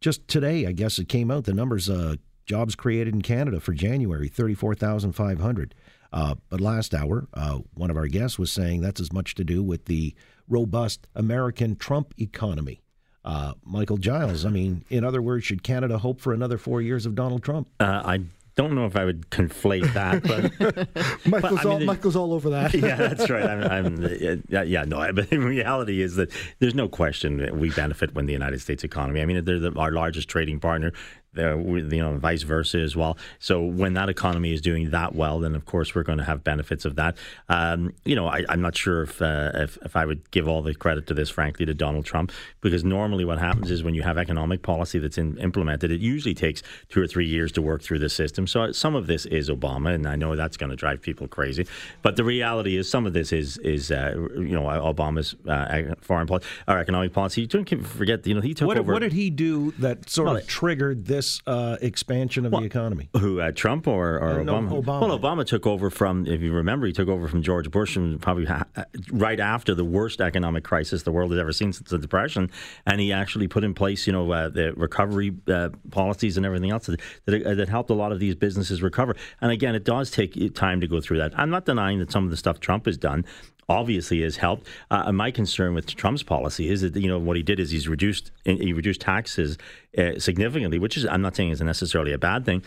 Just 0.00 0.28
today, 0.28 0.66
I 0.66 0.72
guess 0.72 0.98
it 0.98 1.08
came 1.08 1.30
out 1.30 1.44
the 1.44 1.52
numbers 1.52 1.88
uh, 1.88 2.16
jobs 2.46 2.74
created 2.74 3.14
in 3.14 3.22
Canada 3.22 3.60
for 3.60 3.72
January, 3.72 4.28
34,500. 4.28 5.74
Uh, 6.16 6.34
but 6.48 6.62
last 6.62 6.94
hour, 6.94 7.28
uh, 7.34 7.58
one 7.74 7.90
of 7.90 7.96
our 7.98 8.06
guests 8.06 8.38
was 8.38 8.50
saying 8.50 8.80
that's 8.80 9.02
as 9.02 9.12
much 9.12 9.34
to 9.34 9.44
do 9.44 9.62
with 9.62 9.84
the 9.84 10.14
robust 10.48 11.06
American 11.14 11.76
Trump 11.76 12.14
economy. 12.18 12.80
Uh, 13.22 13.52
Michael 13.64 13.98
Giles, 13.98 14.46
I 14.46 14.48
mean, 14.48 14.82
in 14.88 15.04
other 15.04 15.20
words, 15.20 15.44
should 15.44 15.62
Canada 15.62 15.98
hope 15.98 16.22
for 16.22 16.32
another 16.32 16.56
four 16.56 16.80
years 16.80 17.04
of 17.04 17.14
Donald 17.14 17.42
Trump? 17.42 17.68
Uh, 17.80 18.00
I 18.02 18.20
don't 18.54 18.74
know 18.74 18.86
if 18.86 18.96
I 18.96 19.04
would 19.04 19.28
conflate 19.28 19.92
that, 19.92 20.22
but 20.22 21.26
Michael's, 21.26 21.60
I 21.60 21.64
mean, 21.64 21.72
all, 21.72 21.78
the- 21.80 21.84
Michael's 21.84 22.16
all 22.16 22.32
over 22.32 22.48
that. 22.50 22.72
yeah, 22.74 22.96
that's 22.96 23.28
right. 23.28 23.44
I'm, 23.44 23.64
I'm 23.64 24.42
yeah, 24.48 24.62
yeah, 24.62 24.84
no. 24.84 25.12
But 25.12 25.28
the 25.30 25.38
reality 25.38 26.00
is 26.00 26.16
that 26.16 26.30
there's 26.60 26.74
no 26.74 26.88
question 26.88 27.36
that 27.38 27.56
we 27.56 27.68
benefit 27.70 28.14
when 28.14 28.24
the 28.24 28.32
United 28.32 28.62
States 28.62 28.82
economy. 28.84 29.20
I 29.20 29.26
mean, 29.26 29.44
they're 29.44 29.58
the, 29.58 29.72
our 29.72 29.92
largest 29.92 30.28
trading 30.30 30.60
partner. 30.60 30.92
You 31.36 32.02
know, 32.02 32.16
vice 32.16 32.42
versa 32.42 32.78
as 32.78 32.96
well. 32.96 33.16
So 33.38 33.62
when 33.62 33.94
that 33.94 34.08
economy 34.08 34.52
is 34.52 34.60
doing 34.60 34.90
that 34.90 35.14
well, 35.14 35.40
then 35.40 35.54
of 35.54 35.64
course 35.64 35.94
we're 35.94 36.02
going 36.02 36.18
to 36.18 36.24
have 36.24 36.42
benefits 36.44 36.84
of 36.84 36.96
that. 36.96 37.16
Um, 37.48 37.92
you 38.04 38.16
know, 38.16 38.26
I, 38.28 38.44
I'm 38.48 38.60
not 38.60 38.76
sure 38.76 39.02
if, 39.02 39.20
uh, 39.22 39.52
if 39.54 39.78
if 39.84 39.96
I 39.96 40.04
would 40.04 40.30
give 40.30 40.48
all 40.48 40.62
the 40.62 40.74
credit 40.74 41.06
to 41.08 41.14
this, 41.14 41.30
frankly, 41.30 41.66
to 41.66 41.74
Donald 41.74 42.04
Trump, 42.04 42.32
because 42.60 42.84
normally 42.84 43.24
what 43.24 43.38
happens 43.38 43.70
is 43.70 43.82
when 43.82 43.94
you 43.94 44.02
have 44.02 44.18
economic 44.18 44.62
policy 44.62 44.98
that's 44.98 45.18
in, 45.18 45.36
implemented, 45.38 45.90
it 45.90 46.00
usually 46.00 46.34
takes 46.34 46.62
two 46.88 47.00
or 47.00 47.06
three 47.06 47.26
years 47.26 47.52
to 47.52 47.62
work 47.62 47.82
through 47.82 47.98
the 47.98 48.08
system. 48.08 48.46
So 48.46 48.72
some 48.72 48.94
of 48.94 49.06
this 49.06 49.26
is 49.26 49.50
Obama, 49.50 49.94
and 49.94 50.06
I 50.06 50.16
know 50.16 50.36
that's 50.36 50.56
going 50.56 50.70
to 50.70 50.76
drive 50.76 51.02
people 51.02 51.28
crazy. 51.28 51.66
But 52.02 52.16
the 52.16 52.24
reality 52.24 52.76
is, 52.76 52.90
some 52.90 53.06
of 53.06 53.12
this 53.12 53.32
is 53.32 53.58
is 53.58 53.90
uh, 53.90 54.14
you 54.36 54.54
know 54.58 54.62
Obama's 54.62 55.34
uh, 55.48 55.94
foreign 56.00 56.26
policy 56.26 56.46
or 56.68 56.78
economic 56.78 57.12
policy. 57.12 57.42
You 57.42 57.46
don't 57.46 57.68
forget, 57.84 58.26
you 58.26 58.34
know, 58.34 58.40
he 58.40 58.54
took 58.54 58.66
What, 58.68 58.78
over. 58.78 58.92
what 58.92 59.00
did 59.00 59.12
he 59.12 59.30
do 59.30 59.72
that 59.78 60.08
sort 60.08 60.26
Well, 60.26 60.36
of 60.36 60.46
triggered 60.46 61.06
this 61.06 61.25
uh, 61.46 61.76
expansion 61.80 62.46
of 62.46 62.52
the 62.52 62.62
economy? 62.62 63.08
Who 63.18 63.40
uh, 63.40 63.52
Trump 63.52 63.86
or, 63.86 64.16
or 64.18 64.40
Uh, 64.40 64.42
no, 64.42 64.54
Obama? 64.54 64.82
Obama. 64.82 65.00
Well, 65.00 65.18
Obama 65.18 65.46
took 65.46 65.66
over 65.66 65.90
from, 65.90 66.26
if 66.26 66.40
you 66.40 66.52
remember, 66.52 66.86
he 66.86 66.92
took 66.92 67.08
over 67.08 67.28
from 67.28 67.42
George 67.42 67.70
Bush, 67.70 67.96
and 67.96 68.20
probably 68.20 68.44
ha- 68.46 68.64
right 69.10 69.40
after 69.40 69.74
the 69.74 69.84
worst 69.84 70.20
economic 70.20 70.64
crisis 70.64 71.02
the 71.02 71.12
world 71.12 71.30
has 71.32 71.40
ever 71.40 71.52
seen 71.52 71.72
since 71.72 71.90
the 71.90 71.98
Depression, 71.98 72.50
and 72.86 73.00
he 73.00 73.12
actually 73.12 73.48
put 73.48 73.64
in 73.64 73.74
place, 73.74 74.06
you 74.06 74.12
know, 74.12 74.30
uh, 74.30 74.48
the 74.48 74.72
recovery 74.74 75.34
uh, 75.48 75.70
policies 75.90 76.36
and 76.36 76.46
everything 76.46 76.70
else 76.70 76.86
that 76.86 77.00
that, 77.26 77.46
uh, 77.46 77.54
that 77.54 77.68
helped 77.68 77.90
a 77.90 77.94
lot 77.94 78.12
of 78.12 78.18
these 78.20 78.34
businesses 78.34 78.82
recover. 78.82 79.16
And 79.40 79.50
again, 79.50 79.74
it 79.74 79.84
does 79.84 80.10
take 80.10 80.54
time 80.54 80.80
to 80.80 80.86
go 80.86 81.00
through 81.00 81.18
that. 81.18 81.32
I'm 81.38 81.50
not 81.50 81.64
denying 81.66 81.98
that 82.00 82.10
some 82.12 82.24
of 82.24 82.30
the 82.30 82.36
stuff 82.36 82.60
Trump 82.60 82.86
has 82.86 82.96
done 82.98 83.24
obviously 83.68 84.22
has 84.22 84.36
helped. 84.36 84.66
Uh, 84.90 85.10
my 85.12 85.30
concern 85.30 85.74
with 85.74 85.94
Trump's 85.94 86.22
policy 86.22 86.68
is 86.68 86.82
that 86.82 86.96
you 86.96 87.08
know 87.08 87.18
what 87.18 87.36
he 87.36 87.42
did 87.42 87.60
is 87.60 87.70
he's 87.70 87.88
reduced 87.88 88.30
he 88.44 88.72
reduced 88.72 89.00
taxes 89.00 89.58
uh, 89.98 90.18
significantly, 90.18 90.78
which 90.78 90.96
is 90.96 91.06
I'm 91.06 91.22
not 91.22 91.36
saying 91.36 91.50
is 91.50 91.60
necessarily 91.60 92.12
a 92.12 92.18
bad 92.18 92.44
thing. 92.44 92.62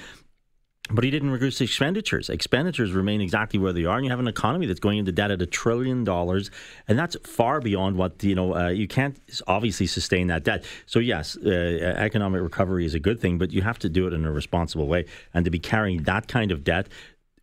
But 0.91 1.03
he 1.03 1.11
didn't 1.11 1.29
reduce 1.29 1.61
expenditures. 1.61 2.31
Expenditures 2.31 2.93
remain 2.93 3.21
exactly 3.21 3.59
where 3.59 3.71
they 3.71 3.85
are, 3.85 3.97
and 3.97 4.05
you 4.05 4.09
have 4.09 4.19
an 4.19 4.27
economy 4.27 4.65
that's 4.65 4.79
going 4.79 4.97
into 4.97 5.11
debt 5.11 5.29
at 5.29 5.39
a 5.39 5.45
trillion 5.45 6.03
dollars, 6.03 6.49
and 6.87 6.97
that's 6.97 7.15
far 7.23 7.61
beyond 7.61 7.95
what 7.95 8.23
you 8.23 8.33
know. 8.33 8.55
Uh, 8.55 8.69
you 8.69 8.87
can't 8.87 9.19
obviously 9.45 9.85
sustain 9.85 10.27
that 10.27 10.43
debt. 10.43 10.63
So 10.87 10.97
yes, 10.97 11.37
uh, 11.37 11.49
economic 11.49 12.41
recovery 12.41 12.85
is 12.85 12.95
a 12.95 12.99
good 12.99 13.19
thing, 13.19 13.37
but 13.37 13.51
you 13.51 13.61
have 13.61 13.77
to 13.79 13.89
do 13.89 14.07
it 14.07 14.13
in 14.13 14.25
a 14.25 14.31
responsible 14.31 14.87
way. 14.87 15.05
And 15.31 15.45
to 15.45 15.51
be 15.51 15.59
carrying 15.59 16.03
that 16.03 16.27
kind 16.27 16.51
of 16.51 16.63
debt, 16.63 16.89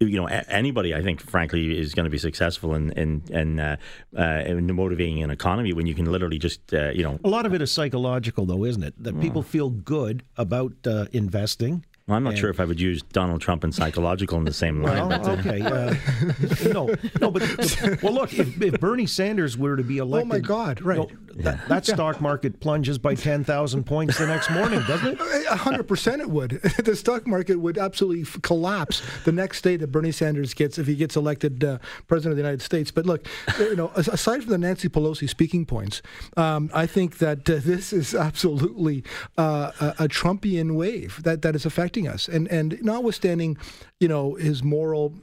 you 0.00 0.20
know, 0.20 0.26
anybody 0.26 0.94
I 0.94 1.02
think, 1.02 1.20
frankly, 1.20 1.78
is 1.78 1.94
going 1.94 2.04
to 2.04 2.10
be 2.10 2.18
successful 2.18 2.74
in 2.74 2.92
in 2.92 3.22
in, 3.30 3.60
uh, 3.60 3.76
uh, 4.16 4.42
in 4.46 4.74
motivating 4.74 5.22
an 5.22 5.30
economy 5.30 5.72
when 5.72 5.86
you 5.86 5.94
can 5.94 6.10
literally 6.10 6.38
just 6.38 6.72
uh, 6.74 6.90
you 6.90 7.02
know. 7.02 7.18
A 7.24 7.28
lot 7.28 7.46
of 7.46 7.54
it 7.54 7.62
is 7.62 7.72
psychological, 7.72 8.46
though, 8.46 8.64
isn't 8.64 8.82
it? 8.82 8.94
That 9.02 9.20
people 9.20 9.42
feel 9.42 9.70
good 9.70 10.22
about 10.36 10.72
uh, 10.86 11.06
investing. 12.08 12.16
I'm 12.16 12.24
not 12.24 12.38
sure 12.38 12.50
if 12.50 12.60
I 12.60 12.64
would 12.64 12.80
use 12.80 13.02
Donald 13.02 13.40
Trump 13.40 13.64
and 13.64 13.74
psychological 13.74 14.38
in 14.38 14.44
the 14.44 14.52
same 14.52 14.82
line. 14.82 15.08
Well, 15.08 15.18
but, 15.18 15.28
uh, 15.28 15.32
okay. 15.32 15.60
Uh, 15.62 15.94
no, 16.72 16.94
no, 17.20 17.30
but 17.30 18.02
well, 18.02 18.12
look, 18.12 18.32
if, 18.32 18.60
if 18.62 18.80
Bernie 18.80 19.06
Sanders 19.06 19.58
were 19.58 19.76
to 19.76 19.82
be 19.82 19.98
elected, 19.98 20.26
Oh, 20.26 20.34
my 20.34 20.38
God, 20.38 20.80
right. 20.82 20.98
no, 20.98 21.10
that, 21.42 21.68
that 21.68 21.86
stock 21.86 22.20
market 22.20 22.60
plunges 22.60 22.98
by 22.98 23.14
ten 23.14 23.42
thousand 23.44 23.84
points 23.84 24.18
the 24.18 24.26
next 24.26 24.50
morning, 24.50 24.80
doesn't 24.86 25.18
it? 25.20 25.46
A 25.50 25.56
hundred 25.56 25.84
percent, 25.88 26.20
it 26.22 26.30
would. 26.30 26.50
the 26.84 26.94
stock 26.96 27.26
market 27.26 27.56
would 27.56 27.76
absolutely 27.78 28.22
f- 28.22 28.40
collapse 28.42 29.02
the 29.24 29.32
next 29.32 29.62
day 29.62 29.76
that 29.76 29.88
Bernie 29.88 30.12
Sanders 30.12 30.54
gets 30.54 30.78
if 30.78 30.86
he 30.86 30.94
gets 30.94 31.16
elected 31.16 31.62
uh, 31.64 31.78
president 32.06 32.32
of 32.32 32.36
the 32.36 32.42
United 32.42 32.62
States. 32.62 32.90
But 32.90 33.06
look, 33.06 33.26
you 33.58 33.76
know, 33.76 33.90
aside 33.96 34.42
from 34.42 34.50
the 34.52 34.58
Nancy 34.58 34.88
Pelosi 34.88 35.28
speaking 35.28 35.66
points, 35.66 36.02
um, 36.36 36.70
I 36.72 36.86
think 36.86 37.18
that 37.18 37.48
uh, 37.50 37.58
this 37.62 37.92
is 37.92 38.14
absolutely 38.14 39.02
uh, 39.36 39.72
a, 39.80 40.04
a 40.04 40.08
Trumpian 40.08 40.74
wave 40.76 41.22
that, 41.24 41.42
that 41.42 41.54
is 41.54 41.66
affecting 41.66 41.95
us, 42.04 42.28
and 42.28 42.48
and 42.48 42.82
notwithstanding, 42.82 43.56
you 44.00 44.08
know, 44.08 44.34
his 44.34 44.62
moral 44.62 45.14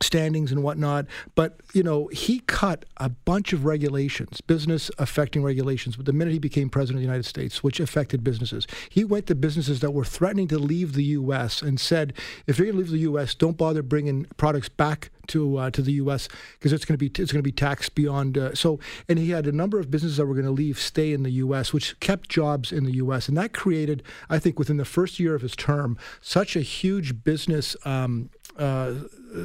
standings 0.00 0.52
and 0.52 0.62
whatnot. 0.62 1.06
But 1.34 1.60
you 1.72 1.82
know, 1.82 2.08
he 2.08 2.40
cut 2.40 2.84
a 2.98 3.08
bunch 3.08 3.52
of 3.52 3.64
regulations, 3.64 4.40
business 4.40 4.90
affecting 4.98 5.42
regulations. 5.42 5.96
But 5.96 6.06
the 6.06 6.12
minute 6.12 6.32
he 6.32 6.38
became 6.38 6.68
president 6.68 6.98
of 6.98 7.00
the 7.02 7.06
United 7.06 7.26
States, 7.26 7.62
which 7.62 7.80
affected 7.80 8.22
businesses, 8.22 8.66
he 8.88 9.04
went 9.04 9.26
to 9.26 9.34
businesses 9.34 9.80
that 9.80 9.92
were 9.92 10.04
threatening 10.04 10.48
to 10.48 10.58
leave 10.58 10.94
the 10.94 11.04
U.S. 11.04 11.62
and 11.62 11.80
said, 11.80 12.12
if 12.46 12.58
you're 12.58 12.66
going 12.66 12.76
to 12.76 12.82
leave 12.82 12.90
the 12.90 12.98
U.S., 13.10 13.34
don't 13.34 13.56
bother 13.56 13.82
bringing 13.82 14.26
products 14.36 14.68
back 14.68 15.10
to 15.28 15.58
uh, 15.58 15.70
to 15.70 15.82
the 15.82 15.92
U.S. 15.92 16.28
because 16.58 16.72
it's 16.72 16.84
going 16.84 16.98
to 16.98 16.98
be 16.98 17.22
it's 17.22 17.32
going 17.32 17.40
to 17.40 17.42
be 17.42 17.52
taxed 17.52 17.94
beyond. 17.94 18.36
Uh, 18.36 18.54
so, 18.54 18.80
and 19.08 19.18
he 19.18 19.30
had 19.30 19.46
a 19.46 19.52
number 19.52 19.78
of 19.78 19.90
businesses 19.90 20.16
that 20.16 20.26
were 20.26 20.34
going 20.34 20.46
to 20.46 20.50
leave, 20.52 20.78
stay 20.78 21.12
in 21.12 21.22
the 21.22 21.30
U.S., 21.30 21.72
which 21.72 21.98
kept 22.00 22.28
jobs 22.28 22.72
in 22.72 22.84
the 22.84 22.92
U.S. 22.92 23.28
And 23.28 23.36
that 23.36 23.52
created, 23.52 24.02
I 24.28 24.38
think, 24.38 24.58
within 24.58 24.78
the 24.78 24.84
first 24.84 25.20
year 25.20 25.34
of 25.34 25.42
his 25.42 25.54
term, 25.54 25.96
such 26.20 26.56
a 26.56 26.60
huge 26.60 27.22
business. 27.22 27.76
Um, 27.84 28.30
uh, 28.58 28.94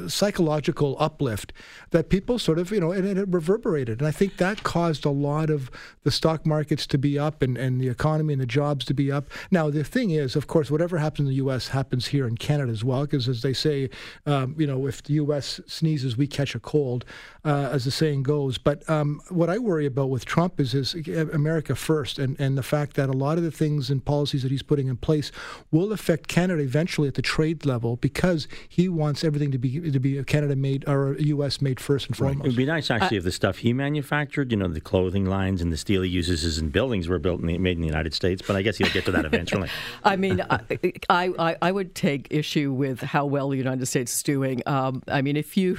psychological 0.08 0.96
uplift 0.98 1.52
that 1.90 2.08
people 2.08 2.38
sort 2.38 2.58
of, 2.58 2.70
you 2.70 2.80
know, 2.80 2.92
and, 2.92 3.06
and 3.06 3.18
it 3.18 3.28
reverberated. 3.28 4.00
And 4.00 4.08
I 4.08 4.10
think 4.10 4.36
that 4.38 4.62
caused 4.62 5.04
a 5.04 5.10
lot 5.10 5.50
of 5.50 5.70
the 6.02 6.10
stock 6.10 6.46
markets 6.46 6.86
to 6.88 6.98
be 6.98 7.18
up 7.18 7.42
and, 7.42 7.56
and 7.56 7.80
the 7.80 7.88
economy 7.88 8.32
and 8.34 8.42
the 8.42 8.46
jobs 8.46 8.84
to 8.86 8.94
be 8.94 9.10
up. 9.10 9.26
Now, 9.50 9.70
the 9.70 9.84
thing 9.84 10.10
is, 10.10 10.36
of 10.36 10.46
course, 10.46 10.70
whatever 10.70 10.98
happens 10.98 11.20
in 11.20 11.30
the 11.30 11.36
U.S. 11.36 11.68
happens 11.68 12.06
here 12.06 12.26
in 12.26 12.36
Canada 12.36 12.72
as 12.72 12.84
well, 12.84 13.02
because 13.02 13.28
as 13.28 13.42
they 13.42 13.52
say, 13.52 13.90
um, 14.26 14.54
you 14.58 14.66
know, 14.66 14.86
if 14.86 15.02
the 15.02 15.14
U.S. 15.14 15.60
sneezes, 15.66 16.16
we 16.16 16.26
catch 16.26 16.54
a 16.54 16.60
cold, 16.60 17.04
uh, 17.44 17.68
as 17.72 17.84
the 17.84 17.90
saying 17.90 18.22
goes. 18.22 18.58
But 18.58 18.88
um, 18.88 19.20
what 19.28 19.50
I 19.50 19.58
worry 19.58 19.86
about 19.86 20.10
with 20.10 20.24
Trump 20.24 20.60
is 20.60 20.72
his 20.72 20.94
America 20.94 21.74
first 21.74 22.18
and, 22.18 22.38
and 22.40 22.56
the 22.56 22.62
fact 22.62 22.96
that 22.96 23.08
a 23.08 23.12
lot 23.12 23.38
of 23.38 23.44
the 23.44 23.50
things 23.50 23.90
and 23.90 24.04
policies 24.04 24.42
that 24.42 24.50
he's 24.50 24.62
putting 24.62 24.88
in 24.88 24.96
place 24.96 25.30
will 25.70 25.92
affect 25.92 26.28
Canada 26.28 26.62
eventually 26.62 27.08
at 27.08 27.14
the 27.14 27.22
trade 27.22 27.66
level 27.66 27.96
because 27.96 28.48
he 28.68 28.88
wants 28.88 29.24
everything 29.24 29.50
to 29.50 29.58
be 29.58 29.73
to 29.80 29.98
be 30.00 30.22
Canada 30.24 30.56
made 30.56 30.84
or 30.88 31.16
U.S. 31.18 31.60
made 31.60 31.80
first 31.80 32.06
and 32.08 32.16
foremost. 32.16 32.40
It 32.40 32.48
would 32.48 32.56
be 32.56 32.66
nice 32.66 32.90
actually 32.90 33.16
if 33.18 33.24
the 33.24 33.32
stuff 33.32 33.58
he 33.58 33.72
manufactured, 33.72 34.50
you 34.50 34.56
know, 34.56 34.68
the 34.68 34.80
clothing 34.80 35.24
lines 35.26 35.60
and 35.62 35.72
the 35.72 35.76
steel 35.76 36.02
he 36.02 36.08
uses 36.10 36.58
in 36.58 36.70
buildings 36.70 37.08
were 37.08 37.18
built 37.18 37.40
in 37.40 37.46
the, 37.46 37.58
made 37.58 37.76
in 37.76 37.80
the 37.80 37.86
United 37.86 38.14
States. 38.14 38.42
But 38.46 38.56
I 38.56 38.62
guess 38.62 38.76
he'll 38.78 38.90
get 38.92 39.04
to 39.06 39.12
that 39.12 39.24
eventually. 39.24 39.68
I 40.04 40.16
mean, 40.16 40.42
I, 40.50 41.32
I 41.38 41.56
I 41.62 41.72
would 41.72 41.94
take 41.94 42.28
issue 42.30 42.72
with 42.72 43.00
how 43.00 43.26
well 43.26 43.48
the 43.50 43.56
United 43.56 43.86
States 43.86 44.14
is 44.16 44.22
doing. 44.22 44.62
Um, 44.66 45.02
I 45.08 45.22
mean, 45.22 45.36
if 45.36 45.56
you 45.56 45.78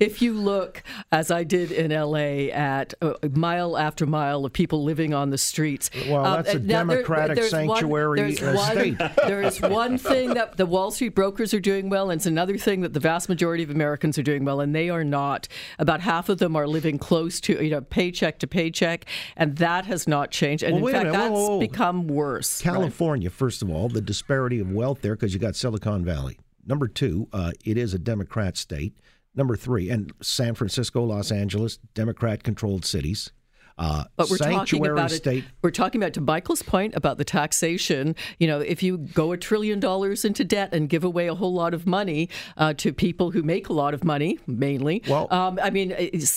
if 0.00 0.22
you 0.22 0.32
look 0.34 0.82
as 1.10 1.30
I 1.30 1.44
did 1.44 1.70
in 1.72 1.92
L.A. 1.92 2.50
at 2.52 2.94
uh, 3.02 3.14
mile 3.34 3.76
after 3.76 4.06
mile 4.06 4.44
of 4.44 4.52
people 4.52 4.82
living 4.84 5.14
on 5.14 5.30
the 5.30 5.38
streets, 5.38 5.90
Well, 6.08 6.24
um, 6.24 6.42
that's 6.42 6.54
a 6.54 6.58
now 6.58 6.84
there- 6.84 6.96
democratic 6.96 7.36
there's 7.36 7.52
one- 7.52 7.68
sanctuary, 7.68 8.32
there's 8.34 8.56
one- 8.56 8.70
state. 8.72 8.98
there 9.26 9.42
is 9.42 9.60
one 9.60 9.98
thing 9.98 10.34
that 10.34 10.56
the 10.56 10.66
Wall 10.66 10.90
Street 10.90 11.14
brokers 11.14 11.52
are 11.54 11.60
doing 11.60 11.88
well, 11.88 12.10
and 12.10 12.18
it's 12.18 12.26
another 12.26 12.56
thing 12.58 12.80
that 12.82 12.92
the 12.92 13.00
vast 13.00 13.21
majority 13.28 13.62
of 13.62 13.70
Americans 13.70 14.18
are 14.18 14.22
doing 14.22 14.44
well, 14.44 14.60
and 14.60 14.74
they 14.74 14.90
are 14.90 15.04
not. 15.04 15.48
About 15.78 16.00
half 16.00 16.28
of 16.28 16.38
them 16.38 16.56
are 16.56 16.66
living 16.66 16.98
close 16.98 17.40
to 17.42 17.62
you 17.62 17.70
know 17.70 17.80
paycheck 17.80 18.38
to 18.40 18.46
paycheck, 18.46 19.06
and 19.36 19.56
that 19.56 19.86
has 19.86 20.06
not 20.06 20.30
changed. 20.30 20.62
And 20.62 20.82
Well, 20.82 20.94
in 20.94 21.02
fact. 21.02 21.12
That's 21.12 21.32
whoa, 21.32 21.48
whoa. 21.48 21.60
become 21.60 22.06
worse. 22.06 22.64
right? 22.64 22.72
California, 22.72 23.30
first 23.30 23.62
of 23.62 23.70
all, 23.70 23.88
the 23.88 24.00
disparity 24.00 24.60
of 24.60 24.70
wealth 24.70 25.02
there 25.02 25.14
because 25.14 25.34
you 25.34 25.40
got 25.40 25.56
Silicon 25.56 26.04
Valley. 26.04 26.38
Number 26.66 26.88
two, 26.88 27.28
uh, 27.32 27.52
it 27.64 27.76
is 27.76 27.94
a 27.94 27.98
Democrat 27.98 28.56
state. 28.56 28.94
Number 29.34 29.56
three, 29.56 29.88
and 29.88 30.12
San 30.20 30.54
Francisco, 30.54 31.02
Los 31.02 31.32
Angeles, 31.32 31.78
Democrat-controlled 31.94 32.84
cities. 32.84 33.32
Uh, 33.78 34.04
But 34.16 34.30
we're 34.30 34.36
talking 34.38 34.86
about 34.86 35.10
state. 35.10 35.44
it. 35.44 35.50
We're 35.62 35.70
talking 35.70 36.00
about 36.02 36.12
to 36.14 36.20
Michael's 36.20 36.62
point 36.62 36.94
about 36.94 37.18
the 37.18 37.24
taxation. 37.24 38.14
You 38.38 38.46
know, 38.46 38.60
if 38.60 38.82
you 38.82 38.98
go 38.98 39.32
a 39.32 39.36
trillion 39.36 39.80
dollars 39.80 40.24
into 40.24 40.44
debt 40.44 40.72
and 40.74 40.88
give 40.88 41.04
away 41.04 41.26
a 41.28 41.34
whole 41.34 41.52
lot 41.54 41.74
of 41.74 41.86
money 41.86 42.28
uh, 42.56 42.74
to 42.74 42.92
people 42.92 43.30
who 43.30 43.42
make 43.42 43.68
a 43.68 43.72
lot 43.72 43.94
of 43.94 44.04
money, 44.04 44.38
mainly. 44.46 45.02
Well- 45.08 45.28
um, 45.32 45.58
I 45.62 45.70
mean, 45.70 45.94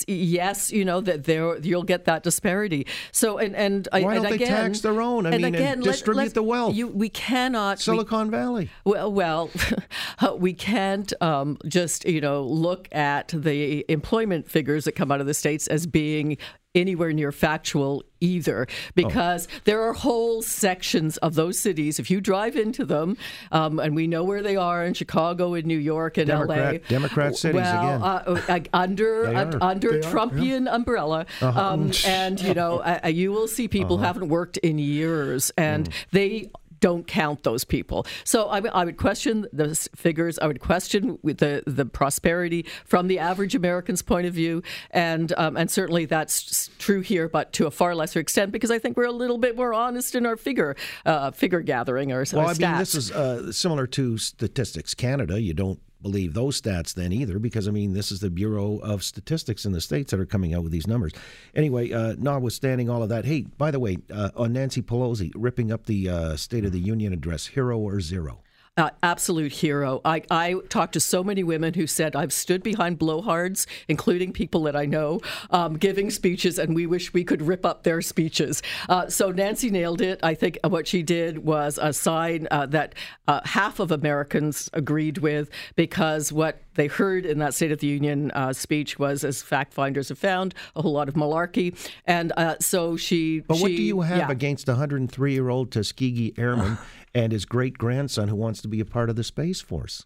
yes, 0.08 0.72
you 0.72 0.84
know 0.84 1.00
that 1.02 1.24
there 1.24 1.58
you'll 1.58 1.82
get 1.82 2.04
that 2.06 2.22
disparity. 2.22 2.86
So 3.12 3.38
and 3.38 3.54
and 3.54 3.88
I- 3.92 4.00
Why 4.00 4.14
and 4.14 4.22
don't 4.24 4.30
they 4.38 4.44
again, 4.44 4.48
tax 4.66 4.80
their 4.80 5.00
own? 5.00 5.26
I 5.26 5.30
and 5.30 5.36
mean, 5.42 5.46
and 5.46 5.54
again, 5.56 5.80
let- 5.80 5.92
distribute 5.92 6.22
let's- 6.22 6.32
the 6.32 6.42
wealth. 6.42 6.74
You, 6.74 6.88
we 6.88 7.08
cannot. 7.08 7.78
we- 7.78 7.82
Silicon 7.82 8.30
Valley. 8.30 8.70
well, 8.84 9.12
well, 9.12 9.50
we 10.38 10.52
can't 10.54 11.12
um, 11.22 11.58
just 11.66 12.04
you 12.06 12.20
know 12.20 12.42
look 12.42 12.88
at 12.92 13.28
the 13.28 13.84
employment 13.88 14.50
figures 14.50 14.84
that 14.84 14.92
come 14.92 15.12
out 15.12 15.20
of 15.20 15.26
the 15.26 15.34
states 15.34 15.66
as 15.66 15.86
being 15.86 16.36
anywhere 16.76 17.12
near 17.12 17.32
factual 17.32 18.04
either 18.20 18.66
because 18.94 19.48
oh. 19.50 19.60
there 19.64 19.82
are 19.82 19.92
whole 19.92 20.42
sections 20.42 21.16
of 21.18 21.34
those 21.34 21.58
cities 21.58 21.98
if 21.98 22.10
you 22.10 22.20
drive 22.20 22.56
into 22.56 22.84
them 22.84 23.16
um, 23.52 23.78
and 23.78 23.94
we 23.94 24.06
know 24.06 24.22
where 24.24 24.42
they 24.42 24.56
are 24.56 24.84
in 24.84 24.94
chicago 24.94 25.54
and 25.54 25.66
new 25.66 25.78
york 25.78 26.16
and 26.16 26.28
Democrat, 26.28 26.82
la 26.82 26.88
democrat 26.88 27.36
cities 27.36 27.56
well, 27.56 27.96
again 27.96 28.02
uh, 28.02 28.42
uh 28.48 28.60
under 28.72 29.26
uh, 29.36 29.58
under 29.60 30.00
they 30.00 30.08
trumpian 30.08 30.62
are, 30.62 30.64
yeah. 30.64 30.74
umbrella 30.74 31.26
uh-huh. 31.40 31.60
um, 31.60 31.90
and 32.06 32.40
you 32.40 32.54
know 32.54 32.78
uh, 32.78 33.08
you 33.08 33.32
will 33.32 33.48
see 33.48 33.68
people 33.68 33.96
uh-huh. 33.96 34.02
who 34.02 34.06
haven't 34.06 34.28
worked 34.28 34.56
in 34.58 34.78
years 34.78 35.50
and 35.56 35.90
mm. 35.90 35.94
they 36.12 36.50
don't 36.86 37.06
count 37.08 37.42
those 37.42 37.64
people. 37.64 38.06
So 38.22 38.48
I, 38.48 38.58
I 38.80 38.84
would 38.84 38.96
question 38.96 39.48
the 39.52 39.74
figures. 39.96 40.38
I 40.38 40.46
would 40.46 40.60
question 40.60 41.18
the 41.24 41.64
the 41.66 41.84
prosperity 41.84 42.64
from 42.84 43.08
the 43.08 43.18
average 43.18 43.56
American's 43.56 44.02
point 44.02 44.26
of 44.28 44.34
view, 44.34 44.62
and 44.92 45.32
um, 45.36 45.56
and 45.56 45.68
certainly 45.68 46.04
that's 46.04 46.70
true 46.78 47.00
here, 47.00 47.28
but 47.28 47.52
to 47.54 47.66
a 47.66 47.72
far 47.72 47.96
lesser 47.96 48.20
extent 48.20 48.52
because 48.52 48.70
I 48.70 48.78
think 48.78 48.96
we're 48.96 49.04
a 49.16 49.18
little 49.24 49.38
bit 49.38 49.56
more 49.56 49.74
honest 49.74 50.14
in 50.14 50.24
our 50.26 50.36
figure 50.36 50.76
uh, 51.04 51.32
figure 51.32 51.60
gathering 51.60 52.12
or, 52.12 52.24
well, 52.32 52.46
I 52.46 52.54
mean, 52.54 52.78
this 52.78 52.94
is 52.94 53.10
uh, 53.10 53.50
similar 53.50 53.88
to 53.88 54.16
Statistics 54.18 54.94
Canada. 54.94 55.40
You 55.40 55.54
don't 55.54 55.80
believe 56.02 56.34
those 56.34 56.60
stats 56.60 56.94
then 56.94 57.12
either, 57.12 57.38
because 57.38 57.66
I 57.68 57.70
mean, 57.70 57.92
this 57.92 58.12
is 58.12 58.20
the 58.20 58.30
Bureau 58.30 58.78
of 58.78 59.02
Statistics 59.02 59.64
in 59.64 59.72
the 59.72 59.80
states 59.80 60.10
that 60.10 60.20
are 60.20 60.26
coming 60.26 60.54
out 60.54 60.62
with 60.62 60.72
these 60.72 60.86
numbers. 60.86 61.12
Anyway, 61.54 61.92
uh, 61.92 62.14
notwithstanding 62.18 62.88
all 62.88 63.02
of 63.02 63.08
that, 63.08 63.24
hey, 63.24 63.42
by 63.42 63.70
the 63.70 63.80
way, 63.80 63.98
uh, 64.12 64.30
on 64.36 64.52
Nancy 64.52 64.82
Pelosi 64.82 65.32
ripping 65.34 65.72
up 65.72 65.86
the 65.86 66.08
uh, 66.08 66.36
State 66.36 66.64
of 66.64 66.72
the 66.72 66.80
Union 66.80 67.12
address, 67.12 67.46
hero 67.46 67.78
or 67.78 68.00
zero? 68.00 68.40
Uh, 68.78 68.90
absolute 69.02 69.52
hero. 69.52 70.02
I, 70.04 70.22
I 70.30 70.56
talked 70.68 70.92
to 70.92 71.00
so 71.00 71.24
many 71.24 71.42
women 71.42 71.72
who 71.72 71.86
said, 71.86 72.14
I've 72.14 72.32
stood 72.32 72.62
behind 72.62 72.98
blowhards, 72.98 73.66
including 73.88 74.34
people 74.34 74.64
that 74.64 74.76
I 74.76 74.84
know, 74.84 75.22
um, 75.48 75.78
giving 75.78 76.10
speeches, 76.10 76.58
and 76.58 76.74
we 76.74 76.84
wish 76.84 77.14
we 77.14 77.24
could 77.24 77.40
rip 77.40 77.64
up 77.64 77.84
their 77.84 78.02
speeches. 78.02 78.62
Uh, 78.86 79.08
so 79.08 79.30
Nancy 79.30 79.70
nailed 79.70 80.02
it. 80.02 80.20
I 80.22 80.34
think 80.34 80.58
what 80.62 80.86
she 80.86 81.02
did 81.02 81.38
was 81.38 81.78
a 81.80 81.94
sign 81.94 82.48
uh, 82.50 82.66
that 82.66 82.94
uh, 83.26 83.40
half 83.44 83.80
of 83.80 83.90
Americans 83.92 84.68
agreed 84.74 85.18
with 85.18 85.48
because 85.74 86.30
what 86.30 86.60
they 86.74 86.86
heard 86.86 87.24
in 87.24 87.38
that 87.38 87.54
State 87.54 87.72
of 87.72 87.78
the 87.78 87.86
Union 87.86 88.30
uh, 88.32 88.52
speech 88.52 88.98
was, 88.98 89.24
as 89.24 89.40
fact 89.40 89.72
finders 89.72 90.10
have 90.10 90.18
found, 90.18 90.54
a 90.74 90.82
whole 90.82 90.92
lot 90.92 91.08
of 91.08 91.14
malarkey. 91.14 91.74
And 92.04 92.30
uh, 92.36 92.56
so 92.60 92.98
she. 92.98 93.40
But 93.40 93.56
she, 93.56 93.62
what 93.62 93.68
do 93.68 93.82
you 93.82 94.00
have 94.02 94.18
yeah. 94.18 94.30
against 94.30 94.68
a 94.68 94.72
103 94.72 95.32
year 95.32 95.48
old 95.48 95.72
Tuskegee 95.72 96.34
Airman 96.36 96.76
and 97.16 97.32
his 97.32 97.46
great 97.46 97.78
grandson 97.78 98.28
who 98.28 98.36
wants 98.36 98.60
to 98.60 98.68
be 98.68 98.78
a 98.78 98.84
part 98.84 99.08
of 99.08 99.16
the 99.16 99.24
Space 99.24 99.62
Force. 99.62 100.04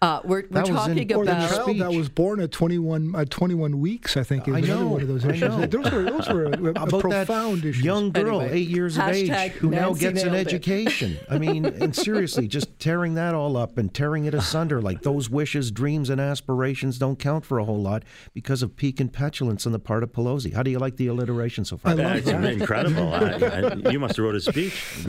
Uh, 0.00 0.20
we're 0.22 0.44
we're 0.48 0.62
talking 0.62 0.96
in, 0.96 1.10
about 1.10 1.26
the 1.26 1.56
child 1.56 1.78
that 1.78 1.92
was 1.92 2.08
born 2.08 2.38
at 2.38 2.52
21, 2.52 3.16
uh, 3.16 3.24
21 3.24 3.80
weeks. 3.80 4.16
I 4.16 4.22
think 4.22 4.46
is 4.46 4.54
I 4.54 4.60
know, 4.60 4.86
one 4.86 5.02
of 5.02 5.08
those 5.08 5.24
issues. 5.24 5.68
Those 5.68 5.90
were 5.90 6.02
those 6.04 6.28
were 6.28 6.44
a, 6.44 6.84
a 6.84 7.00
profound 7.00 7.64
issue. 7.64 7.82
Young 7.82 8.12
girl, 8.12 8.40
anyway, 8.42 8.60
eight 8.60 8.68
years 8.68 8.96
of 8.96 9.08
age, 9.08 9.28
who 9.54 9.70
Nancy 9.70 10.04
now 10.04 10.10
gets 10.12 10.22
an 10.22 10.34
it. 10.34 10.38
education. 10.38 11.18
I 11.28 11.38
mean, 11.38 11.64
and 11.66 11.96
seriously, 11.96 12.46
just 12.46 12.78
tearing 12.78 13.14
that 13.14 13.34
all 13.34 13.56
up 13.56 13.76
and 13.76 13.92
tearing 13.92 14.26
it 14.26 14.34
asunder, 14.34 14.80
like 14.80 15.02
those 15.02 15.28
wishes, 15.28 15.72
dreams, 15.72 16.10
and 16.10 16.20
aspirations 16.20 16.96
don't 16.96 17.18
count 17.18 17.44
for 17.44 17.58
a 17.58 17.64
whole 17.64 17.82
lot 17.82 18.04
because 18.34 18.62
of 18.62 18.76
pique 18.76 19.00
and 19.00 19.12
petulance 19.12 19.66
on 19.66 19.72
the 19.72 19.80
part 19.80 20.04
of 20.04 20.12
Pelosi. 20.12 20.54
How 20.54 20.62
do 20.62 20.70
you 20.70 20.78
like 20.78 20.96
the 20.96 21.08
alliteration 21.08 21.64
so 21.64 21.76
far? 21.76 21.92
I 21.92 22.20
That's 22.20 22.28
incredible. 22.28 23.12
I, 23.12 23.32
I, 23.32 23.90
you 23.90 23.98
must 23.98 24.16
have 24.16 24.24
wrote 24.24 24.36
a 24.36 24.40
speech. 24.40 25.08